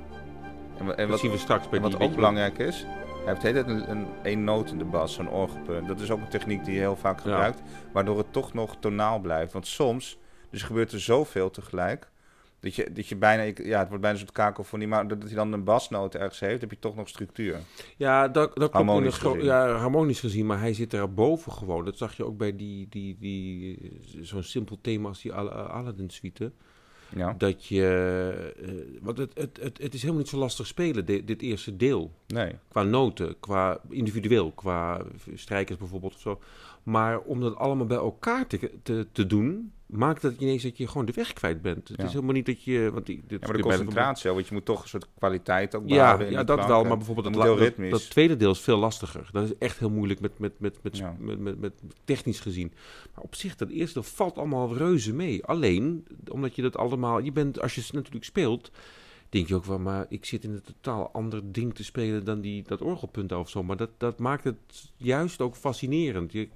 [0.79, 2.09] En, en wat, zien we straks bij en wat die...
[2.09, 2.87] ook belangrijk is,
[3.25, 5.89] hij heeft een, een één noot in de bas, zo'n orgelpunt.
[5.89, 7.23] Dat is ook een techniek die je heel vaak Ja.
[7.23, 7.63] gebruikt,
[7.93, 9.53] waardoor het toch nog tonaal blijft.
[9.53, 10.19] Want soms,
[10.51, 12.11] dus gebeurt er zoveel tegelijk,
[12.65, 15.37] dat je, dat je bijna, ja, het wordt bijna een soort kakofonie, maar doordat hij
[15.37, 17.59] dan een basnoot ergens heeft, heb je toch nog structuur.
[17.97, 18.73] Ja, dat, dat klopt.
[18.75, 19.45] Harmonisch gro- gezien.
[19.47, 20.47] Ja, harmonisch gezien.
[20.47, 21.85] Maar hij zit daarboven gewoon.
[21.85, 23.79] Dat zag je ook bij die, die, die,
[24.21, 26.53] zo'n simpel thema als die Al- Aladdin-suite.
[27.17, 27.87] Ja, Dat je...
[28.67, 31.77] eh, want het, het, het, het is helemaal niet zo lastig spelen, dit, dit eerste
[31.77, 32.11] deel.
[32.27, 32.53] nee.
[32.69, 35.03] Qua noten, qua individueel, qua
[35.35, 36.41] strijkers bijvoorbeeld of zo.
[36.83, 40.87] Maar om dat allemaal bij elkaar te, te, te doen, maakt dat ineens dat je
[40.89, 41.89] gewoon de weg kwijt bent.
[41.89, 42.05] Het Ja.
[42.05, 42.91] is helemaal niet dat je...
[42.93, 45.83] Want die, dit Ja, maar de concentratie, want je moet toch een soort kwaliteit ook
[45.87, 48.61] Ja, behouden ja die dat wel, maar bijvoorbeeld Het dat, dat, dat tweede deel is
[48.61, 49.29] veel lastiger.
[49.33, 51.17] Dat is echt heel moeilijk met, met, met, met, Ja.
[51.19, 51.73] met, met, met
[52.05, 52.73] technisch gezien.
[53.15, 55.45] Maar op zich, dat eerste deel valt allemaal reuze mee.
[55.45, 57.19] Alleen, omdat je dat allemaal...
[57.19, 58.71] Je bent, als je het natuurlijk speelt,
[59.35, 59.79] denk je ook wel...
[59.79, 63.49] Maar ik zit in een totaal ander ding te spelen dan die, dat orgelpunt of
[63.51, 63.63] zo.
[63.63, 66.33] Maar dat, dat maakt het juist ook fascinerend.
[66.33, 66.49] Je,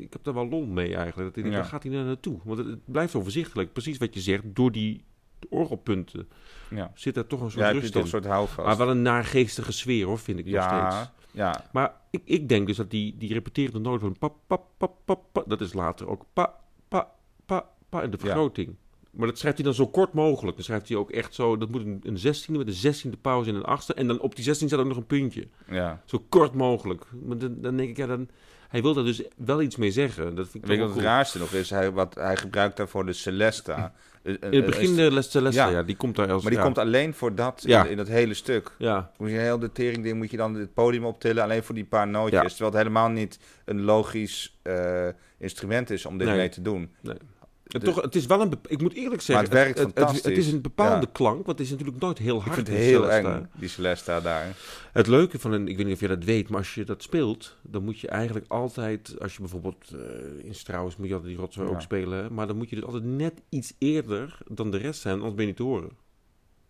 [0.00, 1.34] ik heb daar wel lol mee eigenlijk.
[1.34, 1.50] Dat, Ja.
[1.50, 2.38] Waar gaat hij nou naartoe?
[2.44, 3.72] Want het, het blijft overzichtelijk.
[3.72, 5.04] Precies wat je zegt, door die
[5.48, 6.28] orgelpunten
[6.70, 8.06] Ja, zit er toch een soort ja rust in.
[8.06, 8.66] soort houvast.
[8.66, 10.72] Maar wel een naargeestige sfeer hoor, vind ik nog steeds.
[10.72, 14.56] ja, ja, Maar ik, ik denk dus dat die, die repeterende noot van pa, pa,
[14.76, 16.54] pa, pa, dat is later ook pa,
[16.88, 17.10] pa,
[17.46, 18.22] pa, pa in de Ja.
[18.24, 18.74] vergroting.
[19.16, 20.56] Maar dat schrijft hij dan zo kort mogelijk.
[20.56, 23.50] Dan schrijft hij ook echt zo, dat moet een, een zestiende met een zestiende pauze
[23.50, 23.94] en een achtste.
[23.94, 25.46] En dan op die zestiende staat ook nog een puntje.
[25.70, 26.02] ja.
[26.04, 27.04] Zo kort mogelijk.
[27.26, 28.28] Maar dan, dan denk ik, ja, dan,
[28.68, 30.34] hij wil daar dus wel iets mee zeggen.
[30.34, 31.06] Dat vind ik wat wel het cool.
[31.06, 31.70] raarste nog is?
[31.70, 33.92] Hij, wat, hij gebruikt daarvoor de Celesta.
[34.22, 35.68] In het begin de Les Celeste, Ja.
[35.68, 35.82] ja.
[35.82, 36.42] die komt daar als...
[36.42, 36.64] maar die ja.
[36.66, 38.70] komt alleen voor dat in, in dat hele stuk.
[38.78, 41.84] Ja, Moet je heel de teringding moet je dan het podium optillen alleen voor die
[41.84, 42.50] paar nootjes.
[42.50, 46.36] Terwijl het helemaal niet een logisch eh, instrument is om dit Nee.
[46.36, 46.90] mee te doen.
[47.02, 47.20] Het,
[47.64, 48.52] Toch, het is wel een...
[48.66, 49.44] Ik moet eerlijk zeggen...
[49.44, 50.24] het werkt het, het, fantastisch.
[50.24, 51.12] het is een bepaalde Ja.
[51.12, 52.54] klank, want het is natuurlijk nooit heel Ik hard.
[52.54, 53.36] vind het heel Celesta.
[53.36, 54.56] eng, die Celesta daar.
[54.92, 57.02] Het leuke van een, ik weet niet of je dat weet, maar als je dat
[57.02, 61.30] speelt, dan moet je eigenlijk altijd, als je bijvoorbeeld eh, in Strauss moet je altijd
[61.32, 61.74] die rotzooi Ja.
[61.74, 65.14] ook spelen, maar dan moet je dus altijd net iets eerder dan de rest zijn,
[65.14, 65.90] anders ben je niet te horen.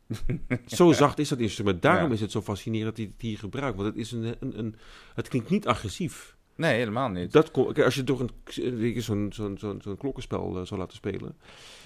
[0.66, 1.82] zo zacht is dat instrument.
[1.82, 2.14] Daarom Ja.
[2.14, 4.74] is het zo fascinerend dat hij het hier gebruikt, want het is een, een, een
[5.14, 6.33] het klinkt niet agressief.
[6.56, 7.32] Nee, helemaal niet.
[7.32, 11.34] Dat kon, als je door een zo'n zo'n zo'n zo'n klokkenspel eh, zou laten spelen,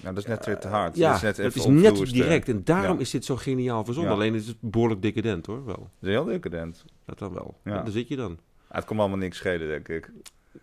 [0.01, 0.95] Nou, dat is net weer te hard.
[0.97, 3.01] ja, dat is net, het is net direct en daarom Ja.
[3.01, 4.11] is dit zo geniaal verzonnen.
[4.13, 4.17] Ja.
[4.19, 5.75] Alleen is het behoorlijk decadent hoor, wel.
[5.99, 6.85] Dat is heel decadent.
[7.05, 7.57] Dat dan wel.
[7.63, 7.81] Ja.
[7.81, 8.37] Daar zit je dan.
[8.67, 10.11] Ah, het komt allemaal niks schelen, denk ik.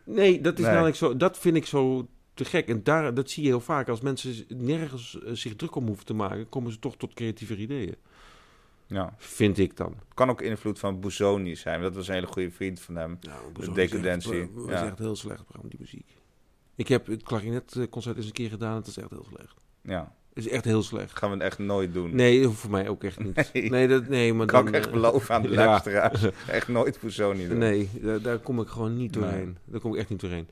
[0.04, 0.70] Nee, dat is Nee.
[0.72, 1.16] namelijk zo.
[1.16, 2.68] Dat vind ik zo te gek.
[2.68, 3.88] En daar, dat zie je heel vaak.
[3.88, 7.56] Als mensen nergens eh, zich druk om hoeven te maken, komen ze toch tot creatieve
[7.56, 7.94] ideeën.
[8.86, 9.14] Ja.
[9.16, 9.94] Vind ik dan.
[10.14, 11.80] Kan ook invloed van Busoni zijn.
[11.80, 13.18] Dat was een hele goede vriend van hem.
[13.20, 14.86] Nou, decadentie, Dat is ja.
[14.86, 16.16] echt heel slecht, Bram, die muziek.
[16.74, 18.76] Ik heb het klarinetconcert eens een keer gedaan.
[18.76, 19.54] Het is echt heel slecht.
[19.82, 20.14] Ja.
[20.36, 21.18] Is echt heel slecht.
[21.18, 22.14] gaan we echt nooit doen.
[22.14, 23.50] Nee, voor mij ook echt niet.
[23.52, 23.70] Nee.
[23.70, 25.64] Nee, dat, nee maar kan dan, ik echt eh, beloven aan de ja.
[25.66, 26.20] luisteraars.
[26.48, 27.58] Echt nooit Poesoni doen.
[27.58, 29.22] Nee, daar, daar kom ik gewoon niet Nee.
[29.24, 29.56] doorheen.
[29.64, 30.48] Daar kom ik echt niet doorheen.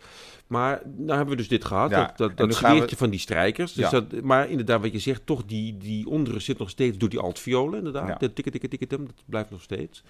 [0.46, 1.90] Maar nou hebben we dus dit gehad.
[1.90, 3.72] Ja, Dat, dat, dat we- van die strijkers.
[3.72, 4.00] Dus Ja.
[4.00, 7.18] dat, maar inderdaad, wat je zegt, toch die, die onderen zit nog steeds door die
[7.18, 7.78] altviolen.
[7.78, 8.14] Inderdaad, Ja.
[8.14, 10.02] de tikke, tikke, tikke, tim, dat blijft nog steeds.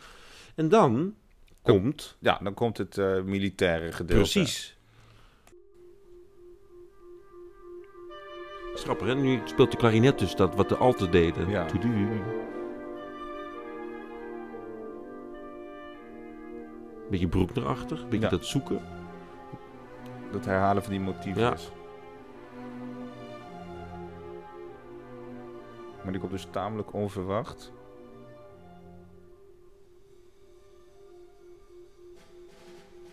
[0.55, 1.15] En dan
[1.63, 4.15] komt, Ja, dan komt het eh, militaire gedeelte.
[4.31, 4.74] precies...
[8.75, 9.15] Grappig, hè?
[9.15, 11.49] Nu speelt de klarinet dus dat wat de alten deden.
[11.49, 11.67] Ja.
[17.11, 18.31] Beetje broeknerachtig, beetje Ja.
[18.31, 18.81] dat zoeken.
[20.33, 21.43] Dat herhalen van die motieven.
[21.43, 21.57] Ja.
[26.03, 27.73] Maar die komt dus tamelijk onverwacht.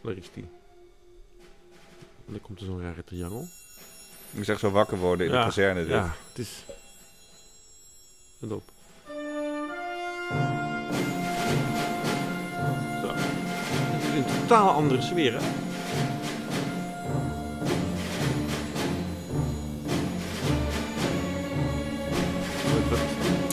[0.02, 0.48] Daar is die.
[2.26, 3.46] En dan komt er zo'n rare triangel.
[4.34, 5.80] Ik echt zo wakker worden in Ja, de kazerne.
[5.82, 5.90] dit.
[5.90, 6.66] Ja, het is...
[8.40, 8.64] Let op.
[13.02, 13.08] Zo.
[13.14, 15.40] Het is een totaal andere sfeer, hè?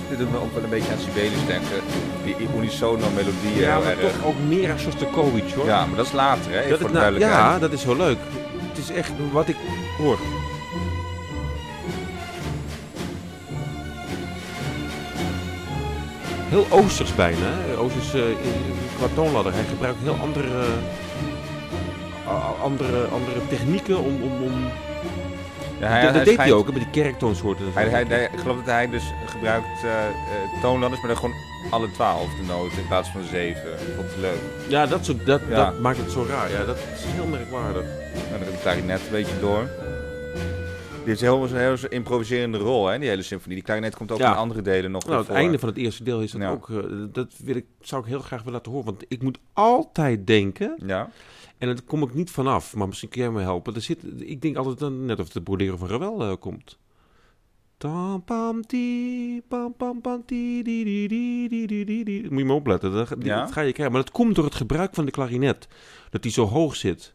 [0.09, 1.81] Dit doet me ook wel een beetje aan Sibelius denken.
[2.25, 5.67] Die unisono melodieën Ja, heel maar toch ook meer aan Shostakovich, hoor.
[5.67, 6.69] Ja, maar dat is later, hè?
[6.69, 8.19] dat voor is nou- ja, dat is zo leuk.
[8.69, 9.57] Het is echt wat ik
[9.99, 10.19] hoor.
[16.49, 17.47] Heel Oosters bijna.
[17.79, 18.65] Oosters eh, in-
[18.97, 19.53] qua toonladder.
[19.53, 20.65] Hij gebruikt heel andere,
[22.29, 24.23] a- andere, andere technieken om...
[24.23, 24.53] om, om...
[25.81, 27.65] Ja, hij, dat hij deed hij ook, met die kerktoonsoorten.
[27.67, 27.79] en zo.
[27.79, 31.37] Hij, hij, hij- ik geloof dat hij dus gebruikt eh eh, toonladders, maar dan gewoon
[31.71, 33.73] alle twaalf de noten in plaats van zeven.
[33.73, 34.39] Ik vond het leuk.
[34.69, 35.55] Ja, dat, soort, dat, Ja.
[35.65, 36.51] dat maakt het zo raar.
[36.51, 37.83] Ja, dat is heel merkwaardig.
[37.83, 39.69] En dan de klarinet een beetje door.
[41.09, 43.55] Die heeft een heel, heel improviserende rol, hè, die hele symfonie.
[43.57, 44.31] Die klarinet komt ook Ja.
[44.31, 45.35] in andere delen nog Nou, het voor.
[45.35, 46.51] einde van het eerste deel is dat Ja.
[46.51, 46.71] ook.
[46.71, 46.77] eh,
[47.13, 48.87] dat wil ik, zou ik heel graag willen laten horen.
[48.87, 50.75] Want ik moet altijd denken.
[50.87, 51.11] Ja,
[51.59, 52.75] En daar kom ik niet vanaf.
[52.77, 53.75] Maar misschien kun jij me helpen.
[53.75, 56.79] Er zit, ik denk altijd dan, net of het de broderen van Ravel eh, komt.
[57.77, 62.27] Tam, pam, ti, pam, pam, pam, ti, di, di, di, di, di, di, di.
[62.31, 62.93] Moet je maar opletten.
[62.93, 63.41] Dat, die- Ja?
[63.41, 63.95] dat ga je krijgen.
[63.95, 65.69] Maar dat komt door het gebruik van de klarinet.
[66.11, 67.15] Dat die zo hoog zit.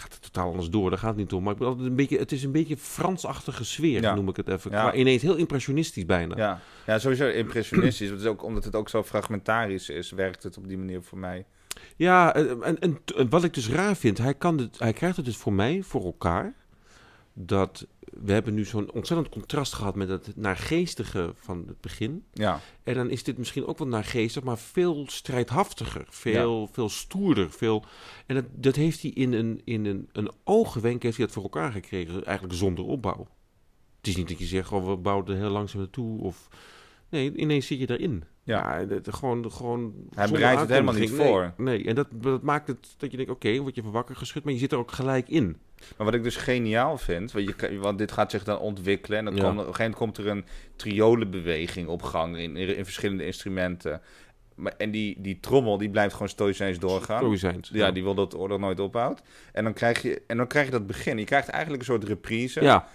[0.00, 1.42] Gaat het totaal anders door, daar gaat het niet om.
[1.42, 4.14] Maar ik altijd een beetje, het is een beetje Fransachtige sfeer, Ja.
[4.14, 4.70] noem ik het even.
[4.70, 4.94] Ja.
[4.94, 6.36] Ineens heel impressionistisch bijna.
[6.36, 6.60] ja.
[6.86, 8.10] ja sowieso impressionistisch.
[8.10, 11.18] Het is ook, omdat het ook zo fragmentarisch is, werkt het op die manier voor
[11.18, 11.44] mij.
[11.96, 15.36] Ja, en, en, wat ik dus raar vind, hij, kan dit, hij krijgt het dus
[15.36, 16.54] voor mij, voor elkaar,
[17.32, 17.86] dat
[18.22, 22.24] we hebben nu zo'n ontzettend contrast gehad met het naargeestige van het begin.
[22.32, 27.50] Ja, En dan is dit misschien ook wel naargeestig, maar veel strijdhaftiger, veel, veel stoerder.
[27.50, 27.84] Veel,
[28.26, 31.42] en dat, dat heeft hij in een, in een, een oogwenk heeft hij dat voor
[31.42, 33.26] elkaar gekregen, eigenlijk zonder opbouw.
[33.96, 36.48] Het is niet dat je zegt, oh, we bouwen er heel langzaam naartoe, of...
[37.10, 38.24] Nee, ineens zit je erin.
[38.42, 38.78] ja.
[38.78, 41.52] Ja, gewoon, gewoon Hij bereidt het helemaal niet voor.
[41.56, 44.44] Nee, en dat, dat maakt het dat je denkt, oké, word je van wakker geschud,
[44.44, 45.56] maar je zit er ook gelijk in.
[45.96, 49.24] Maar wat ik dus geniaal vind, want, je, want dit gaat zich dan ontwikkelen en
[49.24, 49.40] dan Ja.
[49.42, 50.44] komt, op een gegeven moment komt er een
[50.76, 54.00] triolenbeweging op gang in, in, in verschillende instrumenten.
[54.54, 57.18] Maar, en die, die trommel die blijft gewoon stoïcijns doorgaan.
[57.18, 57.70] Stoïcijns.
[57.72, 59.22] Ja, die wil dat de oorlog nooit ophoudt.
[59.52, 61.18] En dan, krijg je, en dan krijg je dat begin.
[61.18, 62.60] Je krijgt eigenlijk een soort reprise.
[62.62, 62.88] Ja,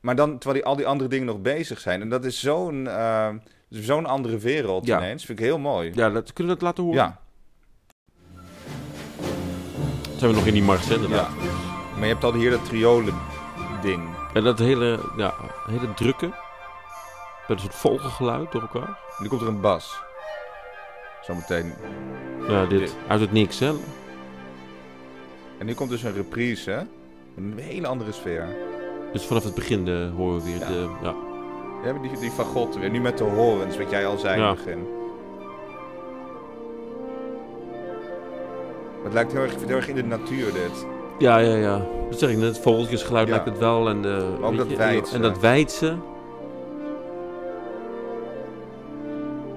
[0.00, 2.00] Maar dan, terwijl die, al die andere dingen nog bezig zijn.
[2.00, 3.28] En dat is zo'n eh,
[3.68, 4.98] zo'n andere wereld Ja.
[4.98, 5.24] ineens.
[5.24, 5.90] Vind ik heel mooi.
[5.94, 6.98] ja dat, kunnen we dat laten horen?
[6.98, 7.20] Ja,
[10.16, 11.30] Zijn we nog in die mars, inderdaad.
[11.42, 11.55] ja.
[11.96, 13.14] Maar je hebt al hier dat triolen
[13.82, 14.02] ding.
[14.32, 15.34] En dat hele, ja,
[15.66, 18.88] hele drukke, met een soort vogelgeluid door elkaar.
[19.16, 19.96] En nu komt er een bas.
[21.22, 21.74] Zometeen.
[22.48, 22.96] Ja, dit, Dit.
[23.08, 23.72] uit het niks, hè?
[25.58, 26.70] En nu komt dus een reprise.
[26.70, 26.80] hè?
[27.36, 28.46] Een hele andere sfeer.
[29.12, 30.66] Dus vanaf het begin eh, horen we weer Ja.
[30.66, 31.14] de, ja.
[31.80, 32.90] We hebben die, die fagotten weer.
[32.90, 34.42] Nu met de horens, wat jij al zei Ja.
[34.50, 34.86] in het begin.
[39.04, 40.86] Het lijkt heel erg, heel erg in de natuur dit.
[41.18, 41.80] Ja, ja, ja.
[42.10, 43.34] Dat zeg ik net, het vogeltjesgeluid Ja.
[43.34, 43.88] lijkt het wel.
[43.88, 45.14] En, de, ook dat je, wijdse.
[45.14, 45.86] En dat wijdse.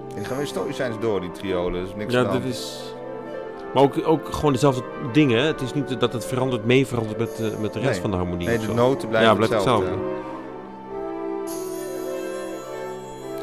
[0.10, 1.84] En die gaan weer stoïcijns door, die triolen.
[1.84, 2.94] Dus niks Ja, de is...
[3.74, 5.44] Maar ook, ook gewoon dezelfde dingen.
[5.44, 8.02] Het is niet dat het verandert, mee verandert met, eh, met de rest Nee.
[8.02, 8.48] van de harmonie.
[8.48, 9.86] Nee, de noten blijven Ja, blijft hetzelfde.
[9.86, 10.18] hetzelfde.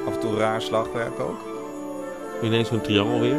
[0.06, 1.36] Af en toe raar slagwerk ook.
[2.42, 3.36] Ineens zo'n triangel weer.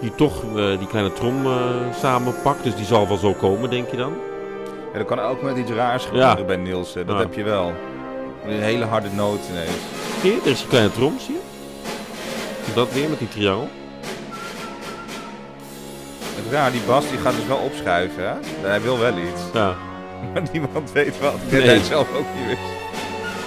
[0.00, 1.52] Die toch eh, die kleine trom eh,
[2.00, 2.62] samenpakt.
[2.64, 4.12] Dus die zal wel zo komen, denk je dan?
[4.92, 6.44] Ja, er kan ook met iets raars gebeuren Ja.
[6.44, 7.06] bij Nielsen.
[7.06, 7.22] Dat Ja.
[7.22, 7.72] heb je wel.
[8.46, 9.70] Een hele harde noot ineens.
[10.22, 10.40] Zie je?
[10.44, 11.40] Er is een kleine trom, zie je?
[12.74, 13.68] Dat weer met die triangel.
[16.34, 18.34] Het raar, die bas die gaat dus wel opschuiven, hè?
[18.68, 19.40] Hij wil wel iets.
[19.52, 19.74] Ja.
[20.32, 21.34] Maar niemand weet wat.
[21.50, 21.60] Nee.
[21.60, 22.58] dat hij zelf ook niet wist.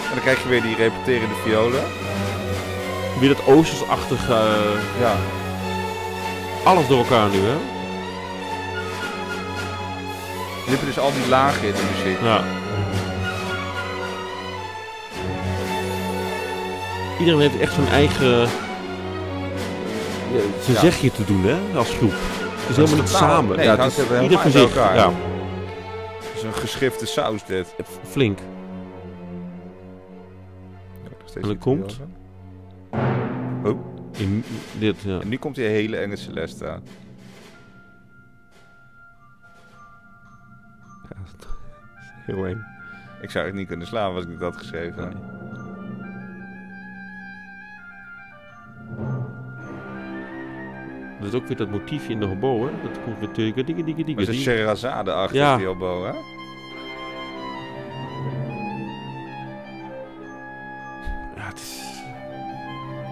[0.07, 1.83] En dan krijg je weer die repeterende violen.
[3.19, 4.33] Weer dat Oostersachtige...
[4.33, 5.15] eh, Ja.
[6.67, 7.55] Alles door elkaar nu, hè?
[10.65, 12.21] Je hebt dus al die lagen in de muziek.
[12.21, 12.43] Ja.
[17.19, 18.39] Iedereen heeft echt zijn eigen...
[18.39, 18.47] ja,
[20.61, 20.79] zijn Ja.
[20.79, 21.77] zegje te doen, hè?
[21.77, 22.11] Als groep.
[22.11, 23.55] Het is helemaal niet samen.
[23.57, 24.75] nee, ja, het is ieder voor zich.
[24.75, 25.11] Ja,
[26.17, 27.67] Het is een geschifte saus dit.
[27.83, 28.39] f- flink.
[31.03, 31.99] Ja, En dan komt-
[33.61, 33.95] violen.
[34.17, 34.43] In
[34.79, 35.19] dit, ja.
[35.19, 36.83] En nu komt die hele enge Celeste aan.
[41.09, 41.47] Ja, dat is
[42.25, 42.65] Heel eng.
[43.21, 45.03] Ik zou het niet kunnen slaan als ik dit had geschreven.
[45.03, 45.15] Nee.
[51.19, 52.71] Dat is ook weer dat motiefje in de hobo, hè?
[52.83, 53.65] Dat komt weer tegen.
[53.65, 54.41] Dikke, Maar het is.
[54.41, 55.57] Sherazade achter Ja.
[55.57, 56.11] die oboe, hè?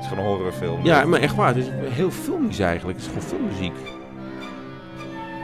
[0.06, 0.84] Is gewoon een horrorfilm.
[0.84, 1.48] ja, maar echt waar.
[1.48, 2.98] Het is heel filmisch eigenlijk.
[2.98, 3.74] Het is gewoon filmmuziek.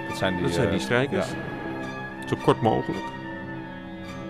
[0.07, 1.27] dat zijn die, Dat zijn die eh, strijkers.
[1.29, 2.27] ja.
[2.27, 3.03] Zo kort mogelijk.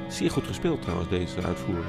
[0.08, 1.86] Zeer goed gespeeld trouwens, deze uitvoering.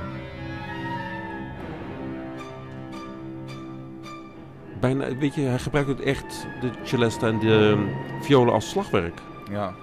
[4.81, 7.87] Bijna, weet je, hij gebruikt het echt, de celesta en de
[8.21, 9.21] violen als slagwerk.
[9.51, 9.75] Ja.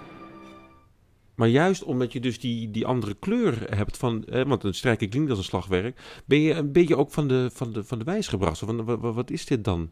[1.39, 5.07] Maar juist omdat je dus die, die andere kleur hebt van, hè, want een strijker
[5.07, 8.05] klinkt als een slagwerk, ben je een beetje ook van de, van de, van de
[8.05, 8.57] wijs gebracht.
[8.59, 9.89] Van, wa- wa- wat, is dit dan?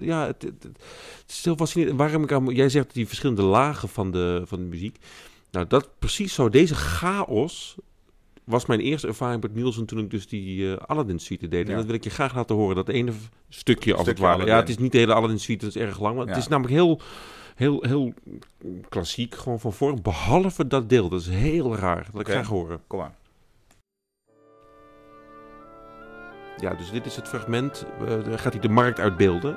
[0.00, 1.98] Ja, het, het, het is heel fascinerend.
[1.98, 4.96] Waarom ik aan, jij zegt die verschillende lagen van de, van de muziek.
[5.50, 6.48] Nou, dat precies zo.
[6.48, 7.76] Deze chaos
[8.44, 11.68] was mijn eerste ervaring met Nielsen toen ik dus die eh, Aladdin suite deed.
[11.68, 12.76] En dat wil ik je graag laten horen.
[12.76, 13.16] Dat ene v-
[13.48, 14.50] stukje, als het Stukje ware.
[14.50, 16.16] Ja, het is niet de hele Aladdin suite, dat is erg lang.
[16.16, 17.00] Maar het is namelijk heel,
[17.54, 18.12] heel, heel
[18.88, 20.02] klassiek, gewoon van vorm.
[20.02, 21.08] Behalve dat deel.
[21.08, 22.06] Dat is heel raar.
[22.12, 22.80] Dat ik graag horen.
[22.86, 23.14] Kom maar.
[26.56, 27.86] Ja, dus dit is het fragment.
[27.98, 29.56] dan gaat hij de markt uitbeelden.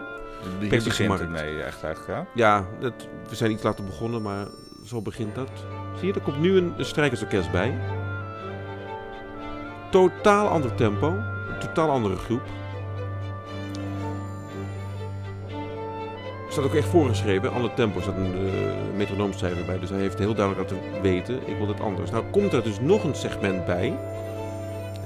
[0.70, 1.30] Persische het markt.
[1.30, 2.28] mee, echt eigenlijk, ja?
[2.36, 4.48] Ja, dat, we zijn iets later begonnen, maar
[4.86, 5.50] zo begint dat.
[5.98, 7.80] Zie je, er komt nu een, een strijkersorkest bij.
[9.92, 11.08] Totaal ander tempo.
[11.08, 12.42] Een totaal andere groep.
[16.56, 17.98] Staat ook echt voorgeschreven, ander tempo.
[17.98, 18.52] Er staat een uh,
[18.96, 22.12] metronoomcijfer bij, dus hij heeft heel duidelijk laten weten, ik wil het anders.
[22.12, 23.98] Nou komt er dus nog een segment bij.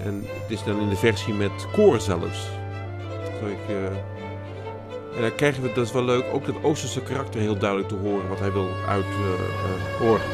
[0.04, 2.50] En het is dan in de versie met koor zelfs.
[3.40, 3.58] Zal ik...
[3.68, 3.86] eh,
[5.16, 7.96] en dan krijgen we, dat is wel leuk, ook dat Oosterse karakter heel duidelijk te
[7.96, 9.06] horen wat hij wil uit
[10.00, 10.26] horen.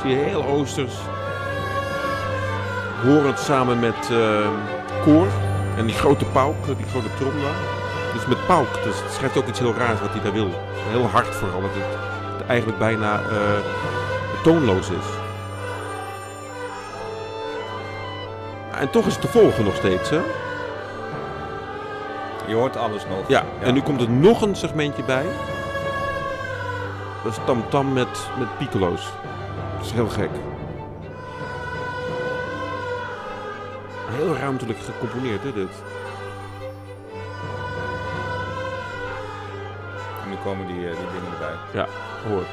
[0.00, 0.94] Zie je heel Oosters.
[3.02, 4.10] Horen het samen met
[5.04, 5.28] koor
[5.76, 7.54] en die grote pauk, die grote trom daar.
[8.12, 10.50] Dus met pauk, dus het schrijft ook iets heel raars wat hij daar wil.
[10.88, 15.06] Heel hard vooral, dat het eigenlijk bijna eh, toonloos is.
[18.78, 20.20] En toch is het te volgen nog steeds, hè?
[22.46, 23.28] Je hoort alles nog.
[23.28, 25.24] Ja, en nu komt er nog een segmentje bij.
[27.22, 29.12] Dat is Tam Tam met, met piccolo's.
[29.76, 30.30] Dat is heel gek.
[34.16, 35.68] Heel ruimtelijk gecomponeerd, hè, dit.
[40.22, 41.86] En nu komen die, eh, die dingen erbij.
[42.28, 42.44] Hoor.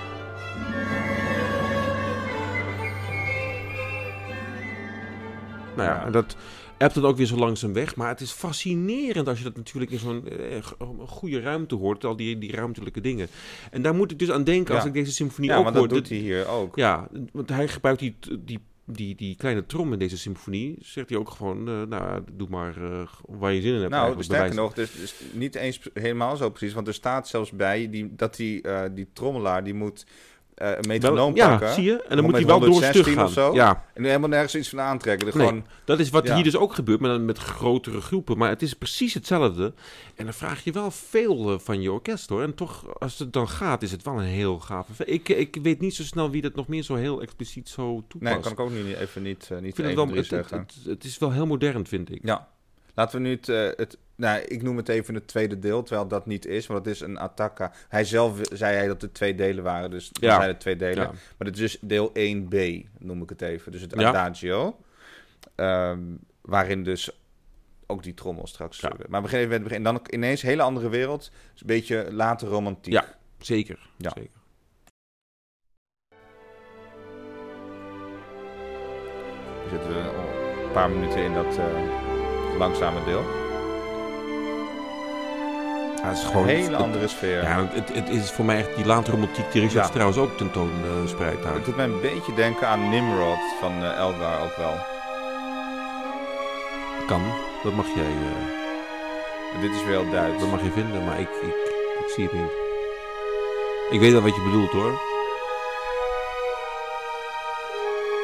[5.75, 6.05] Nou ja, Ja.
[6.05, 6.35] en dat
[6.77, 7.95] hebt dan ook weer zo langzaam weg.
[7.95, 10.63] Maar het is fascinerend als je dat natuurlijk in zo'n eh,
[11.05, 12.05] goede ruimte hoort.
[12.05, 13.27] Al die, die ruimtelijke dingen.
[13.71, 14.89] En daar moet ik dus aan denken als Ja.
[14.89, 15.73] ik deze symfonie Ja, ook hoor.
[15.73, 16.75] dat doet hij hier ook.
[16.75, 20.77] Ja, want hij gebruikt die, die, die, die kleine trom in deze symfonie.
[20.81, 23.91] Zegt hij ook gewoon, eh, nou, doe maar eh, waar je zin in hebt.
[23.91, 26.73] Nou, sterker nog, dus, dus niet eens helemaal zo precies.
[26.73, 30.05] Want er staat zelfs bij die, dat die, eh, die trommelaar die moet
[30.63, 31.73] eh, een metronoom ja, pakken.
[31.73, 32.01] zie je?
[32.03, 33.25] En dan moet hij wel door een 116 stuk gaan.
[33.25, 33.53] of zo?
[33.53, 35.27] Ja, En helemaal nergens iets van aantrekken.
[35.37, 35.47] Nee.
[35.47, 36.35] Gewoon, dat is wat Ja.
[36.35, 38.37] hier dus ook gebeurt, maar dan met grotere groepen.
[38.37, 39.73] Maar het is precies hetzelfde.
[40.15, 42.41] En dan vraag je wel veel eh, van je orkest hoor.
[42.43, 44.93] En toch, als het dan gaat, is het wel een heel gave...
[44.93, 48.03] ve- Ik, ik weet niet zo snel wie dat nog meer zo heel expliciet zo
[48.07, 48.33] toepast.
[48.33, 50.07] nee, kan ik ook niet, even niet, eh, niet Ik vind wel,
[50.49, 52.19] het, het is wel heel modern, vind ik.
[52.23, 52.47] Ja.
[52.93, 53.97] Laten we nu het, eh, het...
[54.15, 56.67] Nou, ik noem het even het tweede deel, terwijl dat niet is.
[56.67, 57.71] Want het is een attacca.
[57.89, 59.89] Hij zelf zei hij dat het twee delen waren.
[59.91, 60.35] Dus dat Ja.
[60.35, 61.03] zijn het twee delen.
[61.03, 61.09] Ja.
[61.37, 62.55] Maar het is dus deel 1b,
[62.99, 63.71] noem ik het even.
[63.71, 64.07] Dus het Ja.
[64.09, 64.79] adagio.
[65.55, 65.99] Ehm,
[66.41, 67.09] waarin dus
[67.87, 68.89] ook die trommel straks Ja.
[68.91, 69.05] zullen.
[69.09, 69.83] Maar we beginnen met het begin.
[69.83, 71.31] Dan ook ineens een hele andere wereld.
[71.51, 72.93] Dus een beetje later romantiek.
[72.93, 73.05] Ja.
[73.39, 73.89] Zeker.
[73.97, 74.11] Ja.
[74.15, 74.41] Zeker.
[79.59, 79.99] Dan zitten we
[80.65, 82.02] een paar minuten in dat eh,
[82.63, 83.23] langzame deel.
[86.01, 86.43] Ja, het is gewoon...
[86.43, 87.43] Een hele het- andere sfeer.
[87.43, 89.91] Ja, het, het is voor mij echt die late romantiek die Richard Ja.
[89.91, 91.53] Strauss ook tentoonspreidt daar.
[91.53, 94.75] Het doet mij een beetje denken aan Nimrod van eh, Elgar ook wel.
[97.07, 97.21] Kan,
[97.63, 100.39] dat mag jij, eh, Dit is wel Duits.
[100.39, 101.55] dat mag je vinden, maar ik, ik,
[101.99, 102.51] ik zie het niet.
[103.89, 104.99] Ik weet wel wat je bedoelt hoor.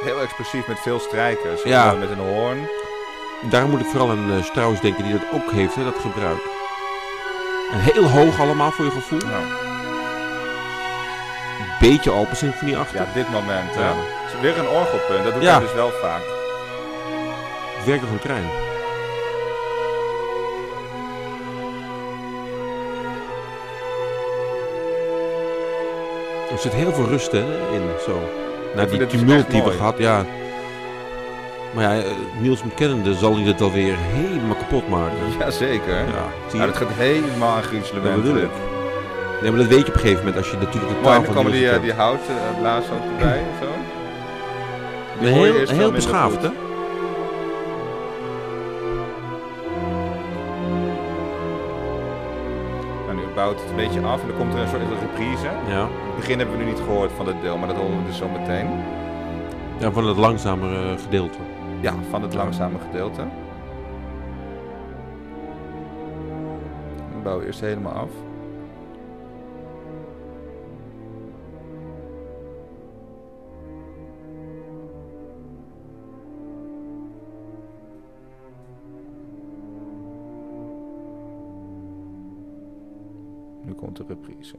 [0.03, 1.63] Heel explosief met veel strijkers.
[1.63, 1.91] Ja.
[1.91, 2.69] Met een hoorn.
[3.41, 6.39] Daarom moet ik vooral aan eh, Strauss denken die dat ook heeft, hè, dat gebruik.
[7.71, 9.19] En heel hoog allemaal voor je gevoel.
[9.19, 9.43] Nou,
[11.79, 12.99] beetje Alpensymfonie achter.
[12.99, 13.73] ja, dit moment.
[13.75, 13.93] Ja.
[14.33, 15.23] Is weer een orgelpunt.
[15.23, 15.51] Dat doet Ja.
[15.51, 16.21] hij dus wel vaak.
[17.77, 18.49] Het werkt als een trein.
[26.51, 27.39] Er zit heel veel rust hè,
[27.71, 28.19] in, zo.
[28.75, 30.25] Na die tumult die we gehad, ja.
[31.73, 35.17] Maar ja, eh, Niels McKennende zal hij het alweer helemaal kapot maken.
[35.39, 36.05] Jazeker.
[36.53, 38.23] Ja, dat gaat helemaal aan griezelementen.
[38.23, 38.55] Dat bedoel ik.
[39.41, 41.15] Nee, maar dat weet je op een gegeven moment als je natuurlijk de Mooi, taal
[41.15, 43.67] en dan komen die, eh, die houten uh, blazen ook erbij en zo.
[45.19, 46.49] Die heel, heel beschaafd, hè?
[53.05, 55.49] Nou, nu bouwt het een beetje af en dan komt er een soort reprise.
[55.67, 55.81] Ja.
[55.81, 58.17] Het begin hebben we nu niet gehoord van dit deel, maar dat horen we dus
[58.17, 58.67] zo meteen.
[59.77, 61.37] ja, van het langzamere gedeelte.
[61.81, 63.27] Ja, van het langzame gedeelte.
[67.23, 68.11] Bouwen we eerst helemaal af.
[83.65, 84.55] Nu komt de reprise.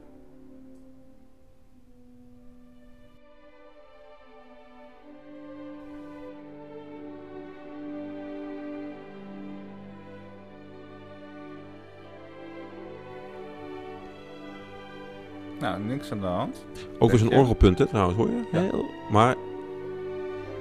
[15.60, 16.64] Nou, niks aan de hand.
[16.98, 18.42] Ook eens een orgelpunt, hè, trouwens, hoor je?
[18.52, 18.60] Ja.
[18.60, 19.34] Heel, maar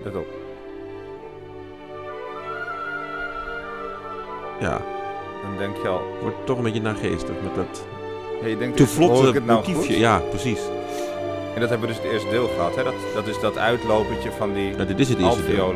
[0.04, 0.26] Let op.
[4.60, 4.82] ja,
[5.42, 6.02] Dan denk je al...
[6.22, 7.84] wordt toch een beetje nageestig met dat
[8.42, 9.84] Ja, je denkt, te vlotte het nou motiefje.
[9.94, 9.96] goed?
[9.96, 10.60] Ja, precies.
[11.56, 12.76] En dat hebben we dus het eerste deel gehad.
[12.76, 12.84] Hè?
[12.84, 15.74] Dat, dat is dat uitlopertje van die Ja, dit is het eerste deel.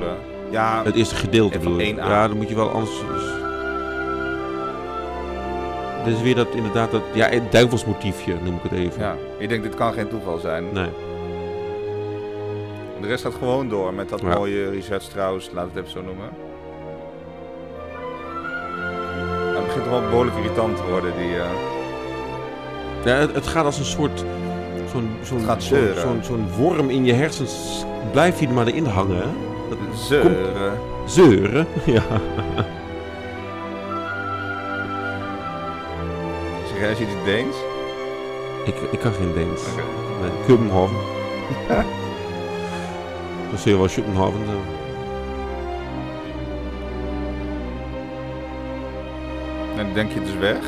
[0.49, 1.95] Ja, Het eerste gedeelte bedoel ik.
[1.95, 1.99] 1A.
[1.99, 2.91] Ja, dan moet je wel anders...
[2.99, 3.41] dus-
[6.07, 7.01] Is weer dat inderdaad dat...
[7.13, 9.01] Ja, het duivelsmotiefje noem ik het even.
[9.01, 9.15] ja.
[9.39, 10.63] Je denkt, dit kan geen toeval zijn.
[10.73, 10.89] Nee.
[13.01, 14.33] De rest gaat gewoon door met dat Ja.
[14.35, 16.29] mooie Richard Strauss, laat het even zo noemen.
[19.51, 21.35] Nou, het begint wel behoorlijk irritant te worden, die...
[21.37, 21.45] eh,
[23.05, 24.23] Ja, het, het gaat als een soort...
[24.91, 25.39] Zo'n zo'n
[25.95, 27.85] zo'n zo'n worm in je hersens.
[28.11, 29.27] Blijf je er maar erin hangen, hè?
[29.69, 30.77] Dat zeuren.
[31.05, 31.67] zeuren.
[31.85, 32.01] Ja.
[36.83, 37.55] Zeg jij, ziet het Deens?
[38.65, 39.61] Ik, ik kan geen Deens.
[39.71, 39.81] Oké.
[40.21, 40.95] Nee, Kopenhagen.
[43.49, 44.45] Dan zul je wel Schopenhaven.
[44.45, 44.51] zo.
[49.77, 50.59] En dan denk je dus weg.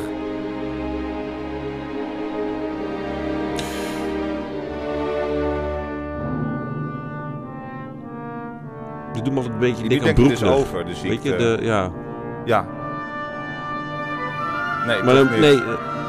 [9.12, 10.58] Doet me altijd een beetje denken aan denk je dus Broekner.
[10.66, 11.08] over, de ziekte.
[11.08, 11.90] Weet je, de, ja.
[12.44, 12.66] Ja.
[14.86, 15.40] Nee, Maar toch dan, niet.
[15.40, 15.54] nee.
[15.54, 16.05] eh, het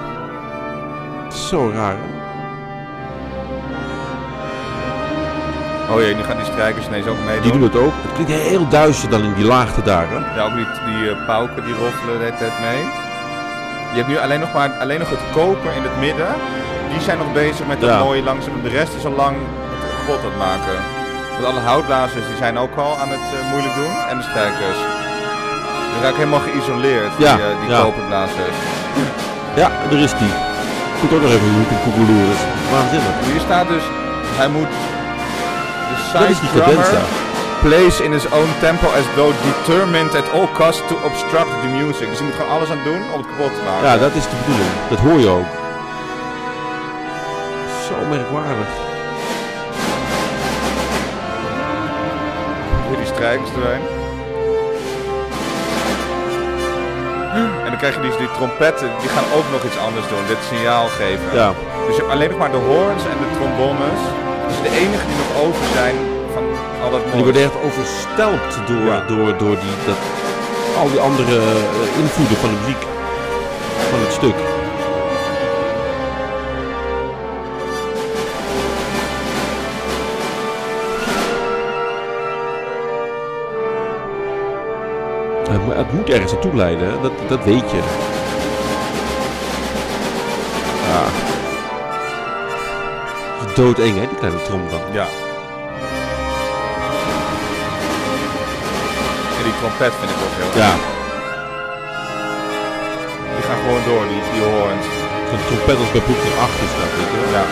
[1.47, 1.95] is zo raar.
[5.91, 7.41] Oh jee, nu gaan die strijkers ineens ook meedoen.
[7.43, 7.93] Die doen het ook.
[8.05, 10.07] Het klinkt heel duister dan in die laagte daar.
[10.09, 10.17] Hè?
[10.35, 12.81] Ja, ook die, die eh, pauken die roffelen de hele tijd mee.
[13.91, 16.31] Je hebt nu alleen nog, maar, alleen nog het koper in het midden.
[16.91, 18.03] Die zijn nog bezig met dat Ja.
[18.03, 18.61] mooie langzaam.
[18.63, 19.35] De rest is al lang
[20.07, 20.77] het het maken.
[21.33, 23.93] Want alle houtblazers die zijn ook al aan het eh, moeilijk doen.
[24.09, 24.79] En de strijkers.
[25.91, 27.81] Die raken helemaal geïsoleerd, Ja, die, eh, die ja.
[27.81, 28.57] koperblazers.
[29.61, 30.33] Ja, daar is die.
[30.99, 32.41] Komt ook nog even hoe het koekeloer is.
[32.71, 33.13] Waanzinnig.
[33.31, 33.85] Hier staat dus,
[34.39, 34.71] hij moet
[35.89, 37.25] de Dat side is die cadens drummer
[37.61, 42.09] plays in his own tempo as though determined at all costs to obstruct the music.
[42.09, 43.87] Dus hij moet gewoon alles aan doen om het kapot te maken.
[43.87, 44.69] Ja, dat is de bedoeling.
[44.89, 45.51] Dat hoor je ook.
[47.87, 48.67] Zo merkwaardig.
[52.89, 53.79] Weer die strijkers erbij.
[57.77, 60.87] Dan krijg je die, die trompetten, die gaan ook nog iets anders doen, dit signaal
[61.01, 61.27] geven.
[61.41, 61.49] Ja.
[61.85, 63.99] Dus je hebt alleen nog maar de horns en de trombones.
[64.43, 65.95] Dat is de enige die nog over zijn
[66.33, 66.43] van
[66.83, 68.99] al dat die worden echt overstelpt door, Ja.
[69.11, 69.99] door, door die, dat,
[70.81, 72.83] al die andere eh, invloeden van de muziek.
[73.91, 74.37] Van het stuk.
[85.67, 87.01] Mo- het moet ergens naartoe leiden?
[87.01, 87.77] Dat, dat weet je.
[90.89, 91.01] Ja.
[93.47, 94.81] Is doodeng, hè, die kleine trom dan.
[94.91, 95.07] Ja.
[99.37, 100.85] En die trompet vind ik ook heel Ja, erg.
[103.35, 104.85] Die gaan gewoon door, die, die hoorns.
[105.29, 107.19] zo'n trompet als bij Brooklyn 8 is dat, weet je.
[107.37, 107.45] Ja.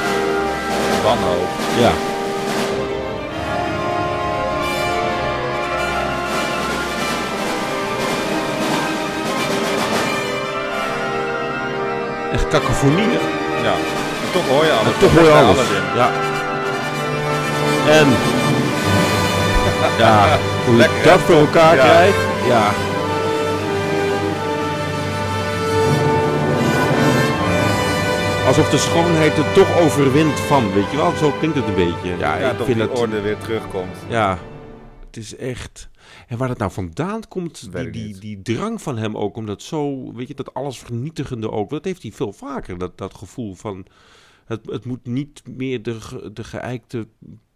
[1.07, 1.49] Wanhoop.
[1.85, 1.93] Ja.
[12.59, 13.09] Cacophonie?
[13.63, 13.73] Ja.
[14.23, 14.93] En toch hoor je alles.
[14.93, 15.57] En toch hoor je alles.
[15.95, 16.09] Ja.
[17.99, 18.07] En...
[19.97, 21.83] Ja, hoe je dat voor elkaar Ja.
[21.83, 22.17] krijgt.
[22.47, 22.63] Ja.
[28.47, 31.13] Alsof de schoonheid er toch overwint van, weet je wel?
[31.19, 32.17] Zo klinkt het een beetje.
[32.17, 32.99] Ja, Ja, ik toch vind die het...
[32.99, 33.95] orde weer terugkomt.
[34.07, 34.37] Ja,
[35.07, 35.89] het is echt...
[36.27, 39.61] En waar het nou vandaan komt, die, die, die drang van hem ook, om dat
[39.61, 43.53] zo, weet je, dat alles vernietigende ook, dat heeft hij veel vaker, dat, dat gevoel
[43.55, 43.85] van,
[44.45, 47.07] het, het moet niet meer de, de geëikte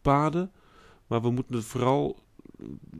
[0.02, 0.52] paden,
[1.08, 2.20] maar we moeten het vooral,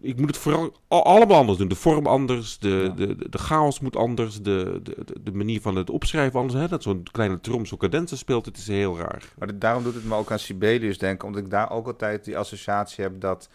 [0.02, 1.68] ik moet het vooral allemaal anders doen.
[1.68, 3.06] De vorm anders, de, Ja.
[3.06, 6.84] de, de, chaos moet anders, de, de, de- manier van het opschrijven anders, hè, dat
[6.84, 9.34] zo'n kleine trom zo cadenza speelt, het is heel raar.
[9.38, 12.38] Maar daarom doet het me ook aan Sibelius denken, omdat ik daar ook altijd die
[12.38, 13.50] associatie heb dat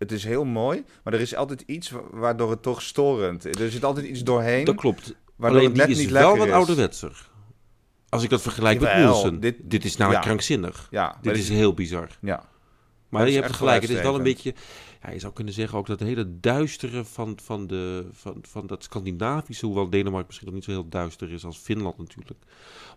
[0.00, 3.54] het is heel mooi, maar er is altijd iets wa- waardoor het toch storend is.
[3.60, 5.14] Er zit altijd iets doorheen, Dat klopt.
[5.36, 6.52] waardoor Alleen het net die is niet wel wat is.
[6.52, 7.28] ouderwetser.
[8.08, 9.40] Als ik dat vergelijk met Nielsen.
[9.40, 10.20] Dit, dit- is nou ja.
[10.20, 10.88] krankzinnig.
[10.90, 12.08] Ja, Dit is heel bizar.
[12.20, 12.48] ja.
[13.08, 14.54] Maar je hebt gelijk, het is wel een beetje...
[15.02, 18.82] Ja, je zou kunnen zeggen ook dat hele duistere van, van, de, van, van dat
[18.84, 19.66] Scandinavische...
[19.66, 22.40] hoewel Denemarken misschien nog niet zo heel duister is als Finland natuurlijk.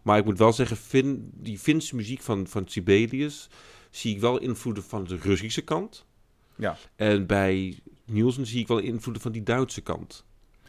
[0.02, 3.50] Maar ik moet wel zeggen, Fin, die Finse muziek van, van Sibelius...
[3.92, 6.06] zie ik wel invloeden van de Russische kant.
[6.58, 6.78] Ja.
[6.96, 10.26] En bij Nielsen zie ik wel invloeden van die Duitse kant.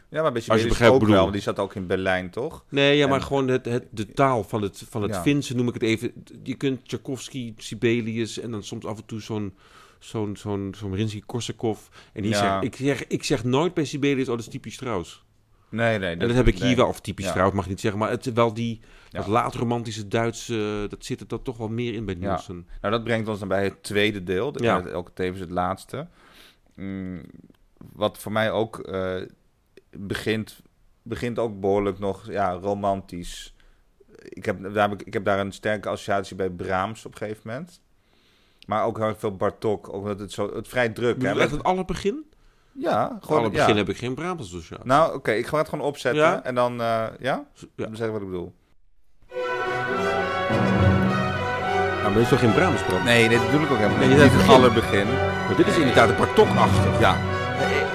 [0.09, 2.29] Ja, maar bij Als je Sibelius begrijpt ook wel, want die zat ook in Berlijn,
[2.29, 2.65] toch?
[2.69, 5.21] Nee, ja, maar En- gewoon het, het, de taal van het, van het Ja.
[5.21, 6.13] Finse, noem ik het even.
[6.43, 9.53] Je kunt Tchaikovsky, Sibelius en dan soms af en toe zo'n
[9.99, 11.79] zo'n zo'n zo'n Rimsky-Korsakov.
[12.13, 12.37] En die Ja.
[12.61, 15.23] zegt, ik, zeg, ik zeg nooit bij Sibelius, oh, dat is typisch Strauss.
[15.69, 16.11] Nee, nee.
[16.11, 16.75] En dat heb ik hier nee.
[16.75, 17.31] wel, of typisch Ja.
[17.31, 19.19] Strauss mag ik niet zeggen, maar het wel die, Ja.
[19.19, 22.27] dat laatromantische Duitse, dat zit er dan toch wel meer in bij Ja.
[22.29, 22.67] Nielsen.
[22.81, 24.83] Nou, dat brengt ons dan bij het tweede deel, de- Ja.
[24.89, 26.07] ook tevens het laatste.
[26.75, 27.21] Mm,
[27.93, 29.21] wat voor mij ook eh,
[29.97, 30.61] begint,
[31.01, 33.55] begint ook behoorlijk nog ja, romantisch.
[34.23, 37.17] Ik heb, daar heb ik, ik heb daar een sterke associatie bij Brahms op een
[37.17, 37.81] gegeven moment.
[38.67, 41.63] Maar ook heel veel Bartok, omdat het zo het vrij druk Bedoel je echt het
[41.63, 42.25] allerbegin?
[42.77, 43.57] Ja, gewoon alle ja.
[43.57, 44.85] begin heb ik geen Brahms associatie.
[44.85, 46.43] Nou, oké, ik ga het gewoon opzetten Ja?
[46.43, 47.43] en dan, eh, ja?
[47.75, 47.85] Ja.
[47.85, 48.53] Dan zeg ik wat ik bedoel.
[52.01, 52.81] Nou, maar dit is toch geen Brahms?
[53.03, 54.09] Nee, dit bedoel ik ook helemaal niet.
[54.09, 54.55] Niet zegt het begin.
[54.55, 55.05] allerbegin.
[55.47, 56.99] Maar dit is inderdaad een Bartok-achtig.
[56.99, 57.15] Ja,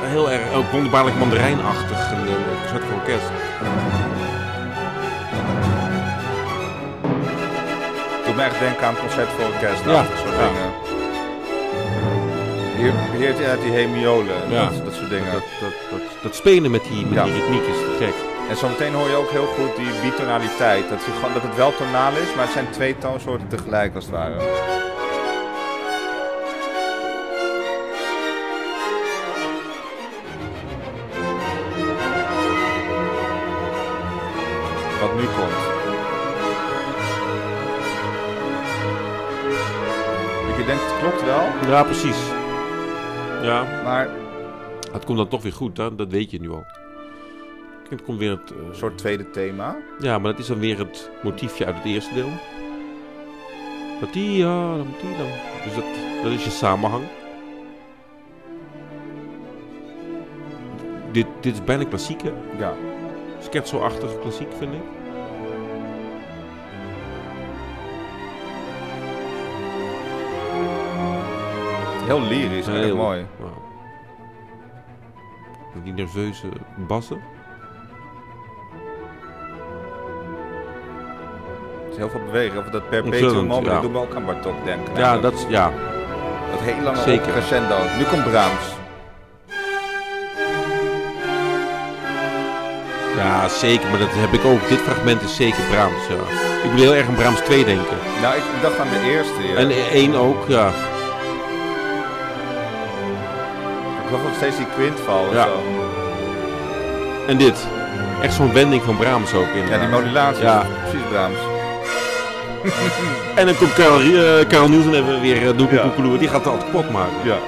[0.00, 2.12] Heel erg, ook wonderbaarlijk mandarijnachtig.
[2.12, 3.28] Een uh, soort van orkest.
[8.26, 9.84] doet me echt denken aan het concert voor orkest.
[9.84, 10.02] Ja.
[10.02, 10.48] Dat soort Ja.
[10.48, 10.89] dingen.
[12.80, 14.68] Hier, hier heeft hij uit die hemiolen, Ja.
[14.68, 15.32] dat, dat soort dingen.
[15.32, 17.24] Dat, dat, dat, dat spelen met die, met Ja.
[17.24, 18.14] die ritmiek is te gek.
[18.50, 20.88] En zometeen hoor je ook heel goed die bitonaliteit.
[20.88, 24.04] Dat, je, gewoon- dat het wel tonaal is, maar het zijn twee toonsoorten tegelijk als
[24.04, 24.34] het ware.
[35.00, 35.58] Wat nu komt.
[40.48, 42.16] Dat je denkt, het klopt wel, Ja, precies.
[43.42, 44.08] Ja, maar
[44.92, 45.94] het komt dan toch weer goed, hè?
[45.94, 46.64] dat weet je nu al.
[47.88, 48.50] Het komt weer het...
[48.52, 49.76] eh, een soort tweede thema.
[49.98, 52.30] Ja, maar dat is dan weer het motiefje uit het eerste deel.
[54.00, 55.26] Dat die, ja, dan moet die dan.
[55.64, 55.84] Dus dat,
[56.22, 57.04] dat is je samenhang.
[61.12, 62.32] Dit, dit is bijna klassiek, hè?
[62.58, 62.74] Ja.
[63.40, 64.99] Scherzo-achtig klassiek, vind ik.
[72.10, 73.26] Heel lyrisch, heel Heel- mooi.
[75.84, 76.46] Die nerveuze
[76.76, 77.20] bassen.
[81.84, 82.58] Er is heel veel beweging.
[82.58, 83.80] Of dat perpetuum mobile, ja.
[83.80, 84.96] doet me ook aan Bartok denken.
[84.96, 85.72] Ja, dat, is, ja.
[86.50, 87.32] dat heel lange zeker.
[87.32, 87.76] crescendo.
[87.98, 88.74] Nu komt Brahms.
[93.16, 93.90] ja, zeker.
[93.90, 94.68] Maar dat heb ik ook.
[94.68, 96.14] Dit fragment is zeker Brahms, ja.
[96.64, 97.96] Ik moet heel erg aan Brahms 2 denken.
[98.22, 99.42] Nou, ik dacht aan de eerste.
[99.42, 99.54] Ja.
[99.54, 100.70] En één ook, ja.
[104.10, 105.44] Ik geloof nog steeds die quintval of Ja.
[105.44, 105.60] zo.
[107.26, 107.66] En dit.
[108.22, 109.66] Echt zo'n wending van Brahms ook in.
[109.66, 110.42] Ja, die modulatie.
[110.42, 110.66] Ja.
[110.88, 111.38] Precies Brahms.
[113.36, 116.16] En dan komt Karel, eh, Karel Nielsen even weer uh, Ja.
[116.18, 117.26] Die gaat het altijd kapot maken.
[117.26, 117.38] Ja.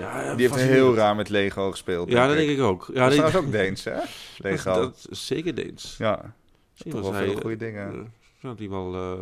[0.00, 2.08] Ja, Die heeft heel raar met Lego gespeeld.
[2.10, 2.90] Ja, dat denk ik ook.
[2.94, 3.94] Ja, dat is die- trouwens ook Deens, hè?
[4.48, 4.74] Lego.
[4.74, 5.94] Dat is zeker Deens.
[5.98, 6.34] Ja,
[6.72, 8.10] Misschien toch was wel hij, veel eh, goede dingen.
[8.42, 9.20] eh, hij wel, eh,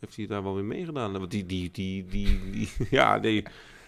[0.00, 1.12] heeft hij daar wel weer meegedaan.
[1.12, 3.44] Want die, die, die, die, die ja, nee,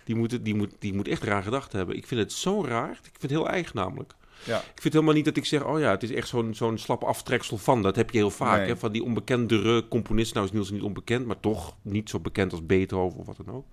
[0.09, 1.97] die moet, die, moet, die moet echt raar gedacht hebben.
[1.97, 2.91] Ik vind het zo raar.
[2.91, 4.13] Ik vind het heel eigen namelijk.
[4.45, 4.59] Ja.
[4.59, 7.03] Ik vind helemaal niet dat ik zeg, oh ja, het is echt zo'n zo'n slap
[7.05, 7.83] aftreksel van.
[7.83, 8.69] Dat heb je heel vaak, Nee.
[8.69, 10.35] hè, van die onbekendere componist.
[10.35, 13.55] Nou is Niels niet onbekend, maar toch niet zo bekend als Beethoven of wat dan
[13.55, 13.67] ook.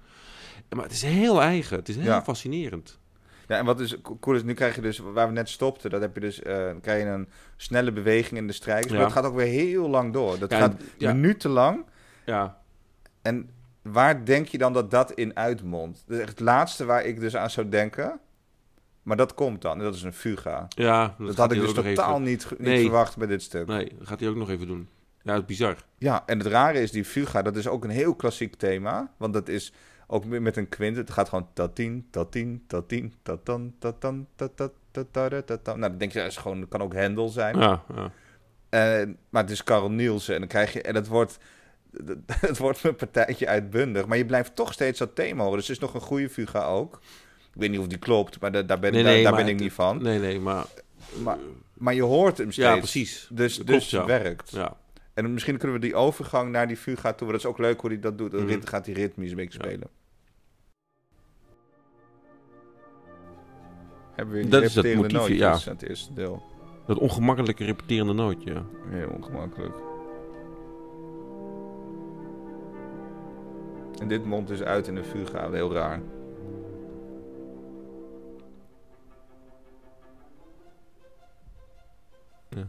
[0.69, 1.77] Maar het is heel eigen.
[1.77, 2.23] Het is heel Ja.
[2.23, 2.99] fascinerend.
[3.47, 5.89] Ja, en wat dus co- cool is, nu krijg je dus, waar we net stopten,
[5.89, 7.27] dat heb je dus, eh, dan krijg je een
[7.57, 8.93] snelle beweging in de strijkers.
[8.93, 10.39] Maar het gaat ook weer heel lang door.
[10.39, 11.86] Dat Ja, gaat minutenlang.
[12.25, 12.61] Ja,
[13.21, 13.49] En
[13.91, 16.03] waar denk je dan dat dat in uitmondt?
[16.07, 18.19] Dat is echt het laatste waar ik dus aan zou denken.
[19.03, 20.65] Maar dat komt dan, en dat is een fuga.
[20.69, 22.81] ja Dat, had ik dus totaal even- niet, niet Nee.
[22.81, 23.67] verwacht bij dit stuk.
[23.67, 24.88] Nee, dat gaat hij ook nog even doen.
[25.21, 25.75] Ja, dat is bizar.
[25.97, 29.11] Ja, en het rare is, die fuga, dat is ook een heel klassiek thema.
[29.17, 29.73] Want dat is
[30.07, 30.97] ook met een kwint.
[30.97, 34.27] Het gaat gewoon tatien, tatien, tatien, tatan, tatan,
[34.91, 35.79] tatara, tatan.
[35.79, 37.57] Nou, dan denk je, dat is gewoon, dat kan ook Hendel zijn.
[37.59, 38.11] Ja, ja.
[38.69, 40.33] En, maar het is Carl Nielsen.
[40.33, 41.38] En dan krijg je, en het wordt,
[42.48, 44.06] het wordt een partijtje uitbundig.
[44.06, 45.58] Maar je blijft toch steeds dat thema horen.
[45.58, 47.00] Dus het is nog een goede fuga ook.
[47.54, 49.41] Ik weet niet of die klopt, maar da- daar ben, Nee, daar, nee, daar maar
[49.41, 50.02] ben ik het- niet van.
[50.04, 50.66] Nee, nee, maar...
[51.24, 51.38] Maar,
[51.74, 52.68] maar je hoort hem steeds.
[52.68, 53.28] Ja, precies.
[53.32, 54.06] Dus, dus ja.
[54.06, 54.50] werkt.
[54.52, 54.78] Ja.
[55.14, 57.28] En misschien kunnen we die overgang naar die fuga toe.
[57.28, 58.32] Dat is ook leuk hoe hij dat doet.
[58.32, 58.50] Dan Mhm.
[58.50, 59.66] rit- gaat hij ritmisch een beetje Ja.
[59.66, 59.88] spelen.
[64.16, 66.43] Hebben we die Dat is dat motiefje, nootjes aan het eerste deel.
[66.88, 68.54] Dat ongemakkelijke repeterende nootje.
[68.54, 68.66] ja.
[68.89, 69.74] Heel ongemakkelijk.
[74.00, 75.52] En dit mondt dus uit in de fuga.
[75.52, 76.00] Heel raar.
[82.50, 82.68] Ja.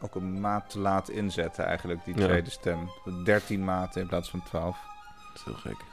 [0.00, 2.24] Ook een maat te laat inzetten eigenlijk, die Ja.
[2.26, 2.90] tweede stem.
[3.24, 4.78] 13 maten in plaats van 12.
[5.26, 5.84] Dat is heel gek.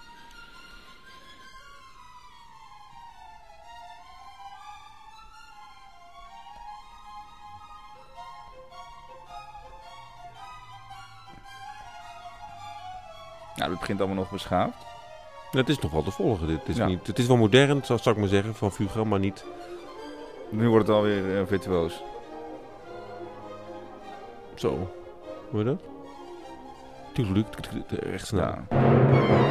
[13.56, 14.78] Nou, dat begint allemaal nog beschaafd.
[15.52, 16.48] Het is nog wel te volgen.
[16.48, 16.86] Dit is Ja.
[16.86, 19.46] niet, het is wel modern, zou zou ik maar zeggen, van Fuga, maar niet...
[20.50, 22.04] Nu wordt het alweer eh, virtuoos.
[24.56, 24.92] Zo.
[25.50, 25.82] Hoe je dat?
[27.14, 27.46] Tuurlijk.
[28.32, 28.64] Ja.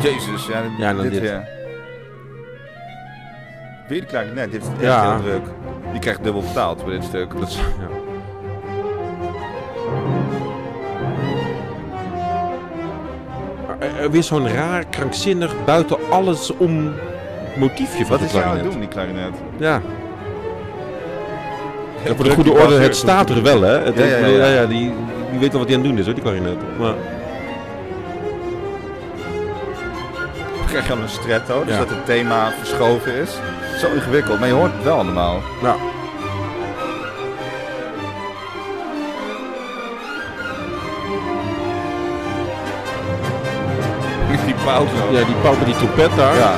[0.03, 1.21] Jezus, ja, Ja, dit, dit.
[1.21, 1.49] weer.
[3.89, 5.13] Weer de klarinet, dit is echt Ja.
[5.15, 5.47] heel druk.
[5.91, 7.39] Die krijgt dubbel betaald bij dit stuk.
[7.39, 8.04] Dat is, ja.
[14.11, 16.93] Weer zo'n raar, krankzinnig, buiten alles om
[17.57, 18.71] motiefje van Wat de is hij aan het klarinet.
[18.73, 19.35] doen, die klarinet?
[19.57, 19.81] Ja.
[22.05, 23.79] Ja, voor de goede orde, het staat er wel, hè?
[23.79, 24.27] Het, Ja, ja, ja.
[24.27, 24.93] ja, ja, die,
[25.31, 26.57] die weet wel wat hij aan het doen is, hoor, die klarinet.
[26.79, 26.95] Maar,
[30.67, 31.79] krijg je dan een stretto, dus Ja.
[31.79, 33.31] dat het thema verschoven is.
[33.81, 35.41] Zo ingewikkeld, maar je hoort het wel allemaal.
[35.63, 35.77] nou,
[44.65, 44.97] Die pauke.
[45.17, 46.35] ja, die pauw met die trompet daar.
[46.37, 46.53] Ja.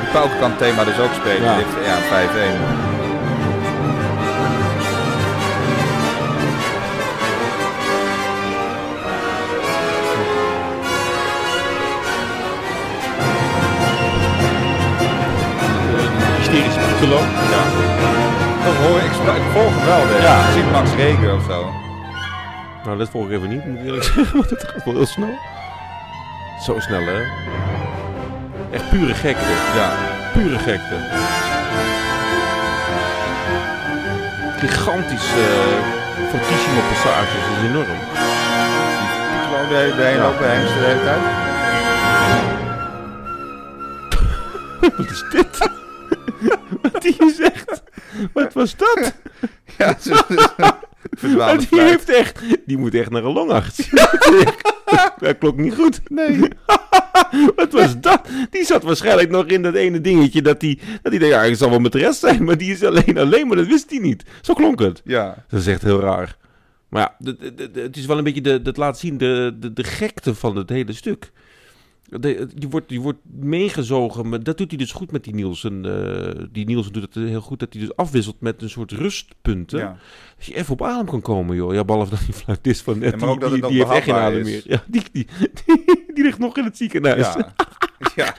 [0.00, 1.42] Die pauke kan het thema dus ook spelen.
[1.42, 1.54] Ja.
[1.54, 2.58] Heeft- Ja, 5-1.
[16.38, 17.18] Hysterische piccolo.
[17.54, 17.62] Ja.
[18.64, 20.06] Dat hoor ik, ik, volg wel.
[20.08, 20.22] Dit.
[20.22, 20.38] Ja.
[20.46, 21.70] Ik zie Max Regen of zo.
[22.84, 25.06] Nou, dat volg ik even niet, moet ik eerlijk zeggen, want het gaat wel heel
[25.06, 25.38] snel.
[26.64, 27.22] Zo snel, hè?
[28.72, 29.46] Echt pure gekte.
[29.74, 29.92] Ja.
[30.32, 30.96] Pure gekte.
[34.58, 37.98] Gigantische uh, fortissimo passages, dat is enorm.
[39.44, 40.26] Gewoon hele- de hele Ja.
[40.26, 41.22] open hengst de hele tijd.
[44.96, 45.70] Wat is dit?
[46.92, 47.82] Wat die zegt?
[48.32, 49.12] Wat was dat?
[49.78, 50.24] Ja, ze,
[51.70, 53.88] die heeft echt, die moet echt naar een longarts.
[55.22, 56.00] Dat klopt niet goed.
[56.08, 56.40] Nee.
[57.56, 58.28] Wat was dat?
[58.50, 61.56] Die zat waarschijnlijk nog in dat ene dingetje dat hij, dat hij dacht, ja, ik
[61.56, 63.98] zal wel met de rest zijn, maar die is alleen alleen, maar dat wist hij
[63.98, 64.24] niet.
[64.40, 65.00] Zo klonk het.
[65.04, 65.44] Ja.
[65.48, 66.36] Dat is echt heel raar.
[66.88, 67.32] Maar ja,
[67.72, 70.68] het is wel een beetje, de, dat laat zien de, de, de gekte van het
[70.68, 71.32] hele stuk.
[72.08, 75.84] De, die, wordt, die wordt meegezogen, maar dat doet hij dus goed met die Nielsen.
[76.36, 79.78] eh, die Nielsen doet het heel goed, dat hij dus afwisselt met een soort rustpunten.
[79.78, 79.96] ja.
[80.36, 81.74] Dat je even op adem kan komen, joh.
[81.74, 83.90] Ja, behalve dat die fluitist van net, Ja, maar ook die, dat die, die heeft
[83.90, 84.62] echt geen adem meer.
[84.64, 85.26] Ja, die, die,
[86.14, 87.32] die, ligt nog in het ziekenhuis.
[87.34, 87.54] Ja.
[88.16, 88.34] ja.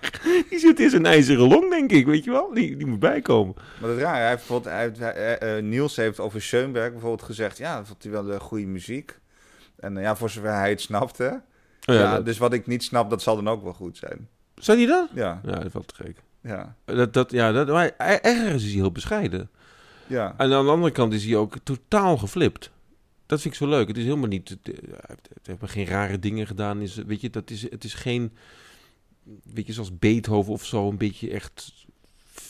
[0.49, 2.53] Die zit in zijn ijzeren long, denk ik, weet je wel.
[2.53, 3.53] Die, die moet bijkomen.
[3.79, 4.15] Maar dat is raar.
[4.15, 7.57] Hij heeft bijvoorbeeld, hij heeft, hij- eh, eh, Niels heeft over Schoenberg bijvoorbeeld gezegd.
[7.57, 9.19] Ja, dat vond hij wel goede muziek.
[9.79, 11.41] En ja, voor zover hij het snapte.
[11.85, 13.97] Oh, ja, ja, dat- Dus wat ik niet snap, dat zal dan ook wel goed
[13.97, 14.27] zijn.
[14.55, 15.09] Zei hij dat?
[15.13, 16.17] Ja, Ja, dat valt te gek.
[16.41, 16.75] ja.
[16.85, 19.49] Dat, dat, ja, dat, maar hij- ergens is hij heel bescheiden.
[20.07, 20.33] Ja.
[20.37, 22.71] En aan de andere kant is hij ook totaal geflipt.
[23.25, 23.87] Dat vind ik zo leuk.
[23.87, 24.49] Het is helemaal niet.
[24.49, 24.59] Het,
[25.07, 26.81] heeft- het heeft geen rare dingen gedaan.
[26.81, 28.31] Is, weet je, dat is, het is geen.
[29.53, 30.89] Weet je, zoals Beethoven of zo.
[30.89, 31.73] Een beetje echt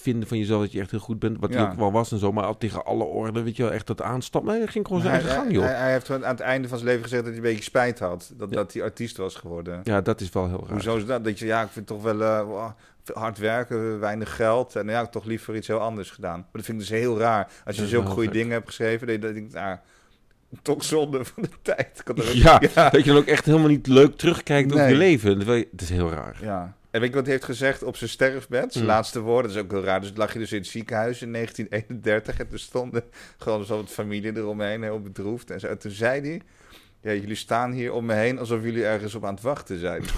[0.03, 1.37] vinden van jezelf dat je echt heel goed bent.
[1.39, 1.69] Wat hij Ja.
[1.71, 2.31] ook wel was en zo.
[2.31, 3.43] Maar al tegen alle orden.
[3.43, 4.51] Weet je wel, echt dat aanstappen.
[4.51, 5.63] Nee, hij ging gewoon zijn hij, eigen gang, joh.
[5.63, 7.99] hij, hij heeft aan het einde van zijn leven gezegd dat hij een beetje spijt
[7.99, 8.33] had.
[8.37, 8.55] Dat, Ja.
[8.55, 9.81] dat hij artiest was geworden.
[9.83, 10.71] ja, dat is wel heel raar.
[10.71, 11.23] Hoezo is dat?
[11.23, 12.65] Dat je, ja, ik vind toch wel eh,
[13.03, 14.75] veel hard werken, weinig geld.
[14.75, 16.39] En ja, ik toch liever iets heel anders gedaan.
[16.39, 17.51] Maar dat vind ik dus heel raar.
[17.65, 18.37] Als je zulke wel goede gek.
[18.37, 19.73] dingen hebt geschreven, je dat denkt, ah,
[20.61, 22.01] toch zonde van de tijd.
[22.05, 22.89] Ik ook- Ja, ja.
[22.89, 25.45] dat je dan ook echt helemaal niet leuk terugkijkt op je leven.
[25.45, 26.37] Dat is heel raar.
[26.41, 26.73] Ja.
[26.93, 28.73] En weet wat hij heeft gezegd op zijn sterfbed?
[28.73, 28.93] Zijn Hmm.
[28.93, 30.01] laatste woorden, dat is ook heel raar.
[30.01, 33.03] Dus lag je dus in het ziekenhuis in 1931 en er stonden
[33.37, 35.51] gewoon zo wat familie eromheen, heel bedroefd.
[35.51, 35.67] En, zo.
[35.67, 36.41] en toen zei hij,
[37.01, 40.03] ja, jullie staan hier om me heen alsof jullie ergens op aan het wachten zijn.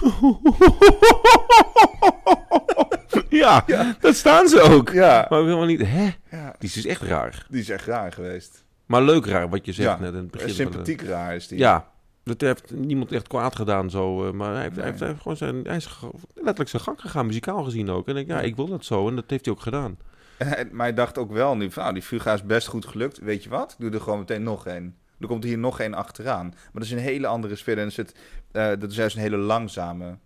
[3.29, 3.65] ja,
[3.99, 4.89] dat staan ze ook.
[4.89, 5.81] Ja, Maar ook helemaal niet.
[5.85, 6.03] Hè?
[6.31, 7.45] ja, Die is dus echt raar.
[7.49, 8.63] die is echt raar geweest.
[8.85, 10.47] Maar leuk raar, wat je zegt Ja, net in het begin.
[10.47, 11.57] van de- Sympathiek raar is die.
[11.57, 11.91] Ja,
[12.25, 14.25] dat heeft niemand echt kwaad gedaan zo.
[14.27, 14.85] eh, Maar hij heeft, hij Nee.
[14.89, 15.89] heeft, hij heeft gewoon zijn, hij is
[16.33, 18.07] letterlijk zijn gang gegaan, muzikaal gezien ook.
[18.07, 18.41] En ik, ja, Ja.
[18.41, 19.07] ik wil dat zo.
[19.07, 19.97] En dat heeft hij ook gedaan.
[20.37, 23.17] En maar hij dacht ook wel nu van, nou, die Fuga is best goed gelukt.
[23.19, 23.71] Weet je wat?
[23.71, 24.95] Ik doe er gewoon meteen nog één.
[25.19, 26.47] Er komt hier nog één achteraan.
[26.47, 27.77] Maar dat is een hele andere sfeer.
[27.77, 28.15] En het,
[28.51, 30.17] eh, dat is juist een hele langzame.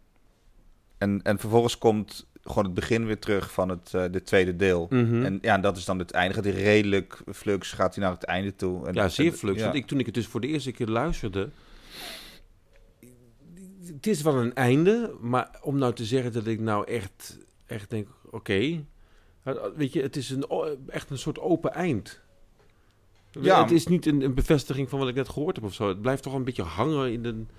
[0.98, 4.88] En, en vervolgens komt gewoon het begin weer terug van het eh de tweede deel.
[4.90, 5.24] Mhm.
[5.26, 6.34] En ja, dat is dan het einde.
[6.34, 8.88] Gaat hij redelijk flux, gaat hij naar het einde toe.
[8.88, 9.58] En, ja, zeer flux.
[9.58, 9.64] ja.
[9.64, 11.50] Want ik, toen ik het dus voor de eerste keer luisterde...
[13.94, 17.90] Het is wel een einde, maar om nou te zeggen dat ik nou echt, echt
[17.90, 18.08] denk...
[18.30, 18.84] Oké,
[19.44, 20.46] Eh, weet je, het is een,
[20.88, 22.22] echt een soort open eind.
[23.32, 23.62] Ja.
[23.62, 25.88] Het is niet een, een bevestiging van wat ik net gehoord heb of zo.
[25.88, 27.50] Het blijft toch een beetje hangen in een,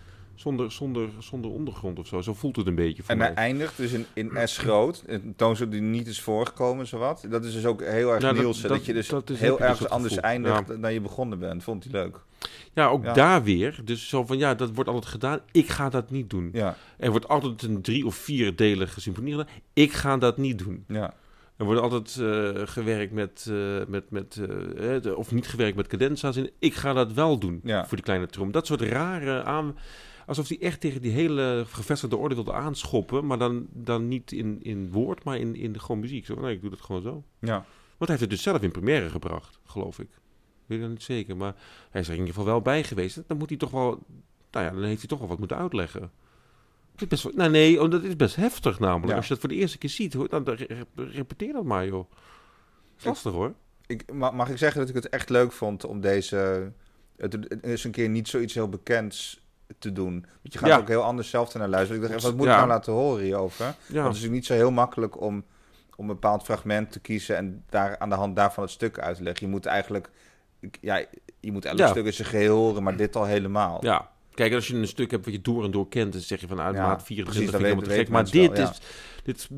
[0.41, 2.20] zonder, zonder, zonder ondergrond of zo.
[2.20, 3.26] Zo voelt het een beetje voor En mij.
[3.26, 5.03] hij eindigt dus in, in S groot.
[5.07, 7.26] Een toonsoort die niet is voorgekomen, zowat.
[7.30, 8.68] Dat is dus ook heel erg Ja, dat- Nielsen.
[8.68, 10.30] Dat, dat- je dus dat heel dus dat anders gevoel.
[10.30, 11.62] eindigt dan je begonnen bent.
[11.62, 12.18] Vond hij leuk.
[12.74, 13.12] Ja, ook Ja.
[13.12, 13.80] daar weer.
[13.84, 15.41] Dus zo van, ja, dat wordt altijd gedaan.
[15.53, 16.51] Ik ga dat niet doen.
[16.53, 19.49] Ja, Er wordt altijd een drie- of vierdelige symfonie gedaan.
[19.72, 20.84] Ik ga dat niet doen.
[20.88, 21.14] ja.
[21.57, 23.57] Er wordt altijd eh, gewerkt met, eh,
[23.88, 24.41] met, met
[24.76, 26.36] eh, eh, of niet gewerkt met cadenza's.
[26.36, 26.51] in.
[26.59, 27.86] Ik ga dat wel doen Ja.
[27.86, 28.51] voor die kleine trom.
[28.53, 29.76] Dat soort rare aan...
[30.31, 33.26] Alsof hij echt tegen die hele gevestigde orde wilde aanschoppen.
[33.26, 36.26] Maar dan, dan niet in, in woord, maar in, in de gewoon muziek.
[36.26, 37.24] Zo, nee, ik doe dat gewoon zo.
[37.39, 37.55] ja.
[37.55, 37.64] Want
[37.99, 40.09] hij heeft het dus zelf in première gebracht, geloof ik.
[40.66, 41.55] Weet ik niet zeker, maar
[41.91, 43.22] hij is er in ieder geval wel bij geweest.
[43.26, 44.03] Dan moet hij toch wel,
[44.51, 46.01] nou ja, dan heeft hij toch wel wat moeten uitleggen.
[46.93, 49.09] Het is best wel, nou nee, oh, dat is best heftig namelijk.
[49.11, 49.16] Ja.
[49.16, 51.87] Als je dat voor de eerste keer ziet, hoor, dan dan re- repeteer dat maar,
[51.87, 52.11] joh.
[52.99, 53.55] is lastig hoor.
[53.87, 56.72] Ik, ma- mag ik zeggen dat ik het echt leuk vond om deze...
[57.16, 59.41] Het is een keer niet zoiets heel bekends
[59.79, 60.12] te doen.
[60.43, 60.79] Want je gaat Ja.
[60.79, 62.03] ook heel anders zelf naar luisteren.
[62.03, 63.75] Ik dacht, wat moet ik nou laten horen hierover?
[63.87, 65.45] Ja, Want het is niet zo heel makkelijk om,
[65.97, 67.37] om een bepaald fragment te kiezen...
[67.37, 69.47] en daar aan de hand daarvan het stuk uit te leggen.
[69.47, 70.11] Je moet eigenlijk...
[70.81, 71.05] Ja,
[71.41, 73.85] je moet elk stuk in zijn geheel horen, maar dit al helemaal.
[73.85, 74.11] ja.
[74.35, 76.47] Kijk, als je een stuk hebt wat je door en door kent, dan zeg je
[76.47, 78.09] van uit Ja, maat precies, 24 dan vind ik gek.
[78.09, 78.81] Maar dit wel, is,
[79.23, 79.49] dit,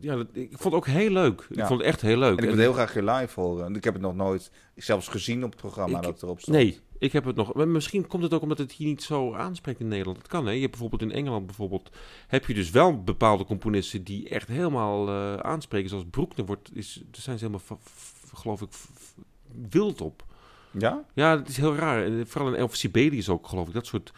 [0.00, 1.46] ja, ik vond het ook heel leuk.
[1.50, 2.38] Ik vond het echt heel leuk.
[2.38, 3.74] En ik wil heel graag weer live horen.
[3.74, 6.56] Ik heb het nog nooit zelfs gezien op het programma Ik- dat erop stond.
[6.56, 7.54] Nee, ik heb het nog.
[7.54, 10.16] Maar misschien komt het ook omdat het hier niet zo aanspreekt in Nederland.
[10.16, 10.52] Dat kan, hè?
[10.52, 11.90] Je hebt bijvoorbeeld in Engeland bijvoorbeeld...
[12.26, 15.88] heb je dus wel bepaalde componisten die echt helemaal eh, aanspreken.
[15.88, 16.70] Zoals Broekner wordt...
[16.74, 17.78] Is, daar zijn ze helemaal,
[18.34, 18.68] geloof ik,
[19.70, 20.24] wild op.
[20.70, 21.04] Ja?
[21.14, 22.04] Ja, het is heel raar.
[22.04, 23.74] En vooral in Elf Sibelius ook, geloof ik.
[23.74, 24.12] Dat soort...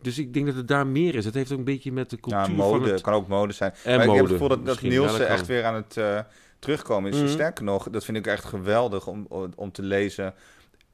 [0.00, 1.24] Dus ik denk dat het daar meer is.
[1.24, 2.90] Het heeft ook een beetje met de cultuur Ja, van mode.
[2.90, 3.00] het...
[3.00, 3.74] kan ook mode zijn.
[3.84, 4.80] En maar ik heb het gevoel dat, dat.
[4.80, 6.20] Ja, dat echt weer aan het eh,
[6.58, 7.18] terugkomen is.
[7.18, 7.28] Mhm.
[7.28, 9.26] Sterker nog, dat vind ik echt geweldig om,
[9.56, 10.34] om te lezen.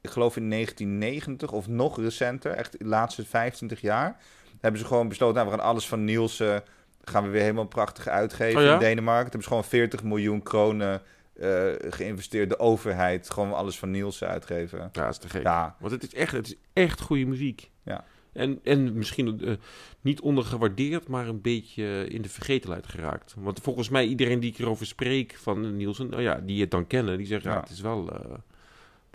[0.05, 4.17] Ik geloof in 1990 of nog recenter, echt de laatste 25 jaar,
[4.61, 6.63] hebben ze gewoon besloten, nou, we gaan alles van Nielsen,
[7.03, 8.73] gaan we weer helemaal prachtig uitgeven Oh ja?
[8.73, 9.31] in Denemarken.
[9.31, 11.01] Toen hebben ze gewoon 40 miljoen kronen
[11.39, 14.79] eh, geïnvesteerd, de overheid, gewoon alles van Nielsen uitgeven.
[14.79, 15.43] Ja, dat is te gek.
[15.43, 17.71] Ja, Want het is echt, het is echt goede muziek.
[17.83, 18.03] Ja.
[18.33, 19.53] En, en misschien eh,
[20.01, 23.33] niet ondergewaardeerd, maar een beetje in de vergetelheid geraakt.
[23.37, 26.87] Want volgens mij, iedereen die ik erover spreek van Nielsen, nou ja, die het dan
[26.87, 27.61] kennen, die zeggen, ja, Ja.
[27.61, 28.31] het, is wel, eh,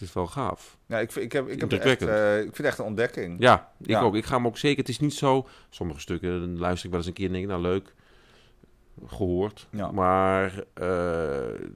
[0.00, 0.78] het is wel gaaf.
[0.86, 3.36] ja ik, vind- ik, heb, ik, heb echt, eh, ik vind het echt een ontdekking.
[3.40, 4.00] Ja, ik Ja.
[4.00, 4.14] ook.
[4.14, 6.98] Ik ga hem ook zeker, het is niet zo, sommige stukken dan luister ik wel
[7.00, 7.94] eens een keer en denk ik, nou leuk,
[9.06, 9.66] gehoord.
[9.70, 9.90] Ja.
[9.92, 11.66] Maar eh,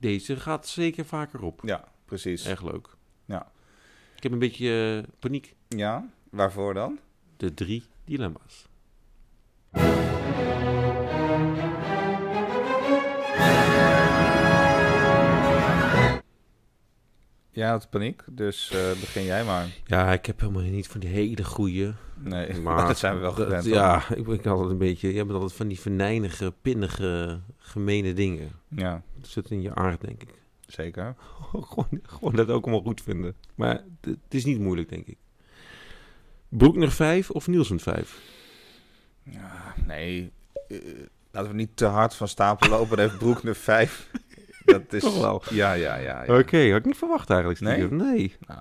[0.00, 1.60] deze gaat zeker vaker op.
[1.64, 2.44] Ja, precies.
[2.44, 2.88] Echt leuk.
[3.24, 3.50] Ja.
[4.16, 5.54] Ik heb een beetje eh, paniek.
[5.68, 6.98] Ja, waarvoor dan?
[7.36, 8.68] De drie dilemma's.
[17.60, 19.66] Ja, het paniek, dus eh, begin jij maar.
[19.84, 21.94] Ja, ik heb helemaal niet van die hele goede.
[22.18, 23.64] Nee, Maar dat zijn we wel gewend.
[23.64, 25.12] Ja, ik ben altijd een beetje.
[25.12, 28.50] Jij bent altijd van die venijnige, pinnige, gemene dingen.
[28.68, 29.02] ja.
[29.20, 30.34] Dat zit in je aard, denk ik.
[30.66, 31.14] Zeker.
[31.68, 33.34] gewoon, gewoon dat ook allemaal goed vinden.
[33.54, 35.18] Maar het, het is niet moeilijk, denk ik.
[36.48, 38.20] Broekner 5 of Nielsen 5?
[39.22, 40.32] Ja, nee,
[40.68, 40.78] eh,
[41.30, 42.96] laten we niet te hard van stapel lopen.
[42.96, 44.10] Dan heeft Broekner 5.
[44.72, 45.02] Dat is...
[45.02, 45.42] Toch wel.
[45.50, 46.24] Ja, ja, ja.
[46.24, 46.38] ja.
[46.38, 47.60] Oké, had ik niet verwacht eigenlijk.
[47.60, 47.90] Nee?
[47.90, 48.36] Nee.
[48.46, 48.60] Nou,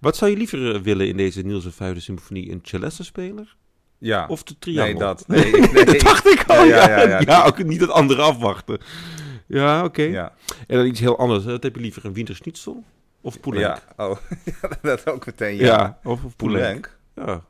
[0.00, 2.50] Wat zou je liever eh, willen in deze Nielsen vijfde symfonie?
[2.50, 3.56] Een celeste-speler
[3.98, 4.26] ja.
[4.26, 4.92] of de triangel?
[4.92, 5.28] nee, dat.
[5.28, 5.84] Nee, nee.
[5.84, 7.08] dat dacht ik al, Ja, ja.
[7.08, 8.78] ja, Ja, ook niet het andere afwachten.
[9.46, 10.02] Ja, oké.
[10.02, 10.32] Ja.
[10.66, 11.44] En dan iets heel anders.
[11.44, 12.84] Wat heb je liever, een winterschnitzel
[13.20, 13.82] of poulenc?
[13.96, 14.16] Ja, oh,
[14.62, 15.56] ja, dat ook meteen.
[15.56, 16.34] Ja, Ja, of, of.
[17.14, 17.44] Ja.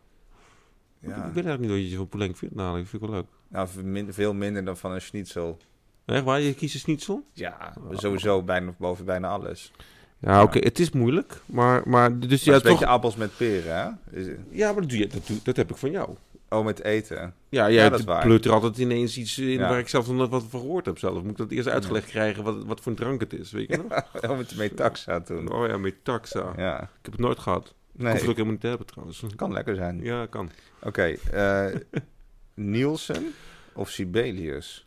[1.01, 3.27] Ik weet eigenlijk niet wat je van poulenc vindt, nou, dat vind ik wel leuk.
[3.49, 3.69] Nou,
[4.13, 5.59] veel minder dan van een schnitzel.
[6.07, 7.27] Echt waar, je kiest een schnitzel?
[7.33, 9.73] Ja, sowieso bijna boven bijna alles.
[10.19, 12.89] Ja, oké, het is moeilijk, maar, maar dus Ja, ja, een beetje toch...
[12.89, 14.19] appels met peren, hè?
[14.21, 16.11] Is- Ja, maar dat, doe je, dat, doe- dat heb ik van jou.
[16.49, 17.17] Oh, met eten.
[17.17, 18.23] Ja, Ja, jij waar.
[18.25, 19.69] pleurt er altijd ineens iets in Ja.
[19.69, 21.23] waar ik zelf nog wat van gehoord heb zelf.
[21.23, 23.77] Moet ik dat eerst uitgelegd krijgen wat, wat voor een drank het is, weet je
[23.77, 24.03] nog?
[24.31, 25.53] Oh, met metaxa toen.
[25.53, 26.53] Oh ja, metaxa.
[26.57, 26.81] Ja.
[26.83, 27.75] Ik heb het nooit gehad.
[27.95, 29.25] Ik Nee, hoef het ook helemaal niet te hebben trouwens.
[29.37, 30.01] kan lekker zijn.
[30.03, 30.51] Ja, kan.
[30.83, 31.03] Oké,
[31.33, 31.67] eh,
[32.55, 33.35] Nielsen
[33.75, 34.85] of Sibelius?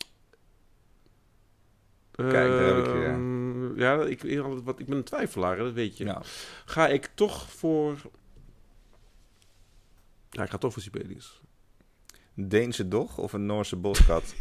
[2.30, 3.04] Kijk, daar heb ik je.
[3.06, 6.04] Ehm, Ja, ik, ik, wat, ik ben een twijfelaar, dat weet je.
[6.06, 6.22] Ja.
[6.66, 7.98] Ga ik toch voor...
[10.30, 11.42] Ja, ik ga toch voor Sibelius.
[12.36, 14.36] Een Deense dog of een Noorse boskat?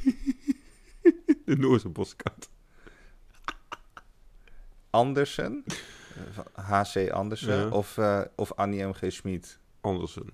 [1.44, 2.48] De Noorse boskat.
[4.90, 5.64] Andersen?
[6.54, 7.10] Eh, H.C.
[7.10, 7.68] Andersen Ja.
[7.68, 9.00] of, eh, of Annie M.G.
[9.08, 9.58] Schmid?
[9.80, 10.26] Andersen.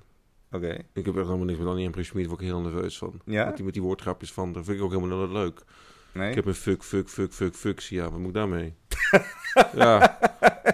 [0.50, 0.72] Oké.
[0.92, 3.20] Ik heb echt helemaal niks met Annie en Schmid, word ik heel nerveus van.
[3.24, 3.44] Ja?
[3.44, 5.64] Met die, met die woordgrapjes van, dat vind ik ook helemaal niet leuk.
[6.14, 6.28] Nee?
[6.28, 7.80] Ik heb een fuck, fuck, fuck, fuck, fuck.
[7.80, 8.74] Ja, wat moet ik daarmee?
[9.74, 10.18] ja.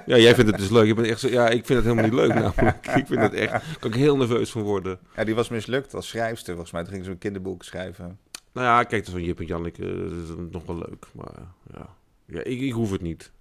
[0.06, 0.86] ja, jij vindt het dus leuk.
[0.86, 2.86] Je bent echt zo, ja, ik vind het helemaal niet leuk namelijk.
[2.86, 4.98] Ik vind het echt, daar kan ik heel nerveus van worden.
[5.16, 6.82] Ja, die was mislukt als schrijfster, volgens mij.
[6.82, 8.18] Toen ging ze een kinderboek schrijven.
[8.52, 11.06] Nou ja, kijk, van Jip en Janneke, dat is nog wel leuk.
[11.12, 11.32] Maar
[11.74, 13.32] ja, ja ik, ik hoef het niet.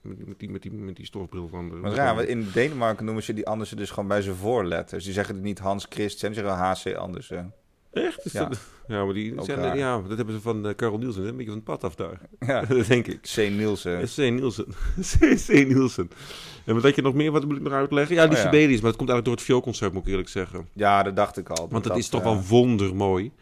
[0.00, 1.74] Met, die, met, die, met die stofbril van de...
[1.74, 5.04] Maar want in Denemarken noemen ze die Andersen dus gewoon bij zijn voorletters.
[5.04, 6.94] Die zeggen het niet Hans Christian, ze zeggen wel H.C.
[6.94, 7.54] Andersen.
[7.92, 8.24] Echt?
[8.24, 8.44] Is Ja.
[8.44, 8.58] dat-
[8.88, 11.64] ja, maar die zijn, ja, dat hebben ze van Carol Nielsen, een beetje van het
[11.64, 12.20] pad af daar.
[12.40, 12.60] Ja.
[12.74, 13.20] dat denk ik.
[13.20, 13.36] C.
[13.36, 14.04] Nielsen.
[14.04, 14.16] C.
[14.16, 14.66] Nielsen.
[15.10, 15.18] C.
[15.46, 15.48] C.
[15.48, 16.10] Nielsen.
[16.64, 17.32] En wat had je nog meer?
[17.32, 18.14] Wat moet ik nog uitleggen?
[18.14, 18.42] Ja, die Oh, ja.
[18.44, 20.68] Sibelius, maar dat komt eigenlijk door het vioolconcert, moet ik eerlijk zeggen.
[20.72, 21.68] Ja, dat dacht ik al.
[21.70, 23.32] Want dat, is toch eh, wel wondermooi.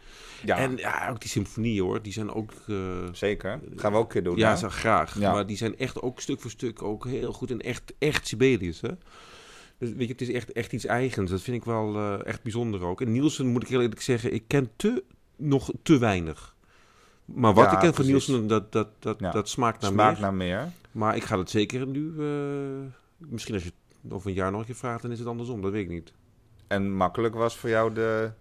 [0.45, 2.51] Ja, En ja, ook die symfonieën hoor, die zijn ook...
[2.67, 2.75] eh,
[3.11, 3.59] zeker.
[3.75, 4.37] gaan we ook een keer doen.
[4.37, 5.19] ja, zo graag.
[5.19, 5.31] Ja.
[5.31, 8.81] Maar die zijn echt ook stuk voor stuk ook heel goed en echt, echt Sibelius,
[8.81, 8.89] hè?
[9.79, 11.31] Dus weet je, het is echt, echt iets eigens.
[11.31, 13.01] Dat vind ik wel eh, echt bijzonder ook.
[13.01, 15.03] En Nielsen, moet ik heel eerlijk zeggen, ik ken te,
[15.35, 16.55] nog te weinig.
[17.25, 18.05] Maar wat Ja, ik ken van.
[18.05, 19.31] Nielsen, dat, dat, dat, Ja.
[19.31, 20.21] dat smaakt naar Smaakt meer.
[20.21, 20.71] naar meer.
[20.91, 22.13] Maar ik ga het zeker nu...
[22.19, 22.27] eh,
[23.17, 23.71] misschien als je
[24.03, 25.61] het over een jaar nog een keer vraagt, dan is het andersom.
[25.61, 26.13] Dat weet ik niet.
[26.67, 28.31] En makkelijk was voor jou de,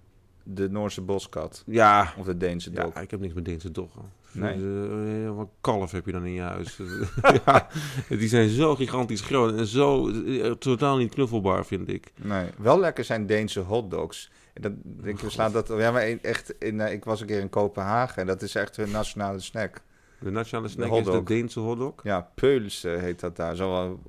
[0.42, 1.62] de Noorse boskat.
[1.66, 2.94] Ja, Of de Deense ja dog.
[3.00, 4.02] ik heb niks met Deense doggen.
[4.36, 5.24] Nee.
[5.24, 6.80] Eh, wat kalf heb je dan in je huis?
[7.46, 7.68] ja,
[8.08, 12.12] die zijn zo gigantisch groot en zo eh, totaal niet knuffelbaar, vind ik.
[12.22, 14.30] Nee, wel lekker zijn Deense hotdogs.
[14.54, 15.68] En dat denk ik, we slaan dat.
[15.68, 16.54] Ja, maar in- echt.
[16.58, 19.80] In, eh, ik was een keer in Kopenhagen en dat is echt hun nationale snack.
[20.20, 21.22] De nationale snack De is de.
[21.22, 21.94] Deense hotdog.
[22.02, 23.56] Ja, Peuls eh, heet dat daar.
[23.56, 24.00] Zo wel.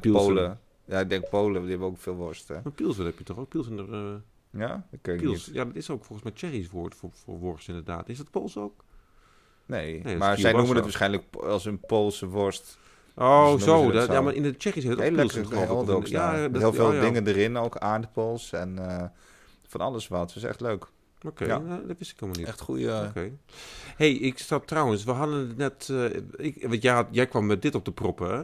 [0.00, 0.60] Polen.
[0.84, 2.48] Ja, ik denk Polen, die hebben ook veel worst.
[2.48, 2.54] Hè?
[2.62, 3.48] Maar Pilsen heb je toch ook?
[3.48, 5.46] Pilsen, uh, Ja, dat kun je Pils.
[5.46, 5.54] niet.
[5.56, 8.08] Ja, dat is ook volgens mij Tsjechisch woord voor, voor worst inderdaad.
[8.08, 8.84] Is dat Pools ook?
[9.66, 12.78] Nee, maar zij noemen het waarschijnlijk als een Poolse worst.
[13.14, 13.90] Oh, Dus zo.
[13.90, 14.12] dat zo.
[14.12, 16.94] ja, maar in het Tsjechisch heet het ook Heel lekker hotdogs ja, heel veel oh,
[16.94, 17.00] ja.
[17.00, 19.04] dingen erin, ook aardappels en eh,
[19.66, 20.28] van alles wat.
[20.28, 20.86] Dat is echt leuk.
[21.26, 21.58] Oké, Ja.
[21.58, 22.48] nou, dat wist ik helemaal niet.
[22.48, 23.06] Echt goede...
[23.08, 23.30] Oké.
[23.96, 27.46] hey, ik zat trouwens, we hadden het net, eh, ik, want jij, had, jij kwam
[27.46, 28.42] met dit op de proppen, hè?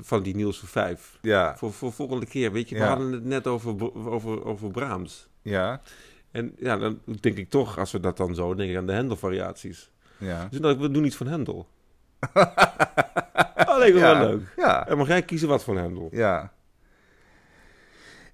[0.00, 1.18] Van die Niels van 5.
[1.22, 5.28] Ja, Voor, voor volgende keer, weet je, we hadden het net over, over, over Brahms.
[5.42, 5.82] ja,
[6.30, 8.92] En ja, dan denk ik toch, als we dat dan zo, denk ik aan de
[8.92, 9.90] Hendel-variaties.
[10.20, 10.46] Ja.
[10.50, 11.66] Dus dan, we doen iets van Hendel.
[12.34, 14.18] dat me ja.
[14.18, 14.42] wel leuk.
[14.56, 16.08] Ja, En mag jij kiezen wat van Hendel?
[16.12, 16.52] ja.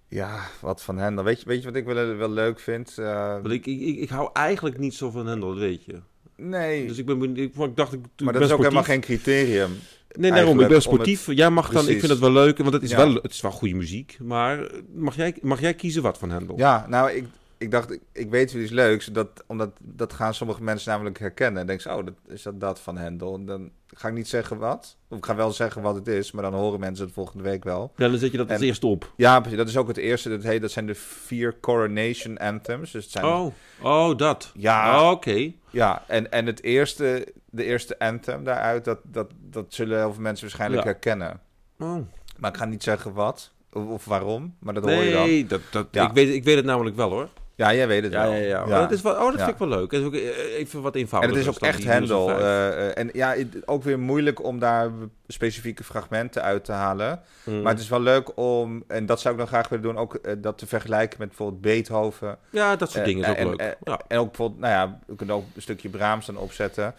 [0.08, 1.24] Ja, wat van Hendel.
[1.24, 2.98] Weet je, weet je wat ik wel, wel leuk vind?
[2.98, 6.00] Eh, Want ik, ik, ik, ik hou eigenlijk niet zo van Hendel, dat weet je.
[6.36, 9.00] nee, Dus ik, ben, ik, ik dacht, ik, ik maar dat is ook helemaal geen
[9.00, 9.70] criterium.
[10.12, 10.60] Nee, daarom.
[10.60, 11.26] Ik ben sportief.
[11.32, 11.88] Jij mag dan.
[11.88, 12.96] Ik vind het wel leuk, want het is, Ja.
[12.96, 14.16] wel, het is wel goede muziek.
[14.22, 16.58] Maar mag jij, mag jij kiezen wat van Hendel?
[16.58, 17.24] Ja, nou, ik,
[17.58, 19.06] ik dacht, ik, ik weet iets leuks.
[19.06, 21.60] Dat, omdat dat gaan sommige mensen namelijk herkennen.
[21.60, 23.34] En denken ze, oh, dat, is dat dat van Hendel?
[23.34, 24.96] En dan ga ik niet zeggen wat.
[25.08, 27.64] Of ik ga wel zeggen wat het is, maar dan horen mensen het volgende week
[27.64, 27.92] wel.
[27.96, 29.12] Ja, dan zet je dat als En- eerste op.
[29.16, 29.58] Ja, precies.
[29.58, 30.28] Dat is ook het eerste.
[30.28, 32.90] Dat, heet, dat zijn de vier Coronation Anthems.
[32.92, 33.52] Dus het zijn, Oh,
[33.82, 34.50] oh dat.
[34.54, 35.02] Ja.
[35.02, 35.52] Oh, Oké.
[35.70, 40.22] Ja, en, en het eerste, de eerste anthem daaruit, dat, dat, dat zullen heel veel
[40.22, 40.88] mensen waarschijnlijk Ja.
[40.90, 41.40] herkennen.
[41.78, 41.96] Oh.
[42.38, 45.22] Maar ik ga niet zeggen wat of, of waarom, maar dat hoor je dan.
[45.26, 46.08] Nee, dat, dat, Ja.
[46.08, 47.28] ik, weet, ik weet het namelijk wel hoor.
[47.56, 48.32] Ja, jij weet het Ja, wel.
[48.32, 48.80] ja, ja.
[48.80, 49.38] Dat is wel, oh, dat Ja.
[49.38, 49.92] vind ik wel leuk.
[49.92, 51.36] Is ook eh, even wat En eenvoudiger.
[51.38, 51.76] het is ook echt.
[51.82, 51.88] Five.
[52.34, 53.34] eh, eh, en ja,
[53.64, 54.90] ook weer moeilijk om daar
[55.26, 57.20] specifieke fragmenten uit te halen.
[57.44, 57.62] Mm.
[57.62, 60.14] Maar het is wel leuk om, en dat zou ik dan graag willen doen, ook
[60.14, 62.38] eh, dat te vergelijken met bijvoorbeeld Beethoven.
[62.50, 63.76] Ja, dat soort dingen is ook en, leuk.
[63.84, 64.00] ja.
[64.08, 66.94] En ook bijvoorbeeld, nou ja, we kunnen ook een stukje Brahms dan opzetten.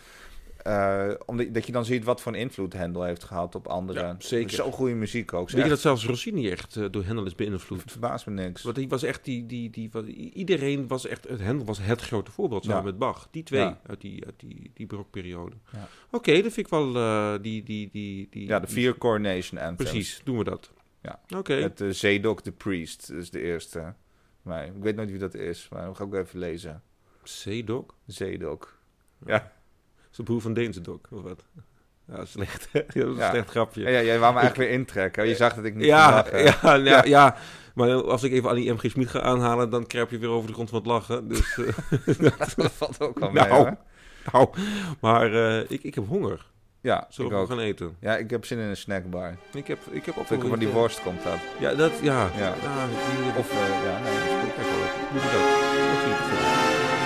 [0.68, 4.04] Eh, omdat dat je dan ziet wat voor een invloed Hendel heeft gehad op anderen.
[4.04, 4.50] Ja, zeker.
[4.50, 5.50] Zo goede muziek ook.
[5.50, 7.82] Weet je dat zelfs Rossini echt eh, door Hendel is beïnvloed?
[7.82, 8.64] Het verbaast me niks.
[8.64, 9.90] Want die was echt die, die, die,
[10.34, 12.86] iedereen was echt, Hendel was het grote voorbeeld samen Ja.
[12.86, 13.28] met Bach.
[13.32, 13.80] Die twee Ja.
[13.88, 15.56] uit die, uit die, die barokperiode.
[15.72, 15.88] Ja.
[16.12, 18.48] Oké, dat vind ik wel, eh, die, die, die, die...
[18.48, 19.90] Ja, de vier Coronation Anthems.
[19.92, 20.72] Precies, doen we dat.
[21.02, 21.20] Ja.
[21.38, 21.60] Oké.
[21.60, 23.94] Met uh, Zedok the Priest, dat is de eerste.
[24.42, 26.82] Maar ik weet nooit wie dat is, maar dat ga ik ook even lezen.
[27.44, 27.86] C-Doc?
[28.06, 28.78] Zedok.
[30.18, 31.44] Is de broer van Deense Dok, of wat?
[32.08, 32.68] Ja, slecht.
[32.72, 32.80] hè?
[32.80, 33.30] Ja, dat is een Ja.
[33.30, 33.82] slecht grapje.
[33.82, 35.28] Ja, ja, jij wou me eigenlijk weer intrekken.
[35.28, 37.36] Je zag dat ik niet Ja, ja, ja, Ja.
[37.74, 40.48] Maar als ik even aan die MG Smit ga aanhalen, dan kruip je weer over
[40.48, 41.28] de grond van het lachen.
[41.28, 42.16] Dus, eh,
[42.56, 43.76] dat valt ook wel mee, Nou, hoor.
[44.32, 44.50] nou,
[45.00, 46.46] maar eh, ik, ik heb honger.
[46.82, 47.48] Ja, Zullen we ook.
[47.50, 47.96] gaan eten?
[48.00, 49.36] Ja, ik heb zin in een snackbar.
[49.54, 51.38] Ik heb, ik heb ook van die worst komt dat.
[51.60, 52.30] Ja, dat, ja.
[52.38, 52.54] Ja.
[52.54, 54.56] die, Of, eh, ja, nee, dat is goed.
[55.12, 55.32] Doe dat.
[55.32, 55.42] Dat.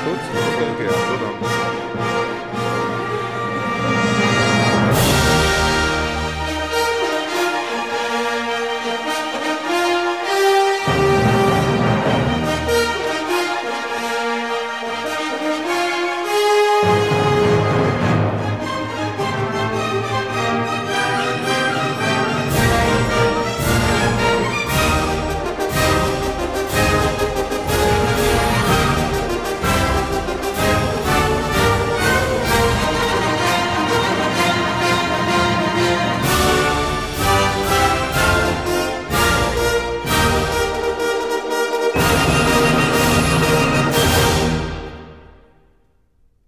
[0.04, 0.88] Goed, tot de volgende keer.
[0.90, 2.21] Tot dan.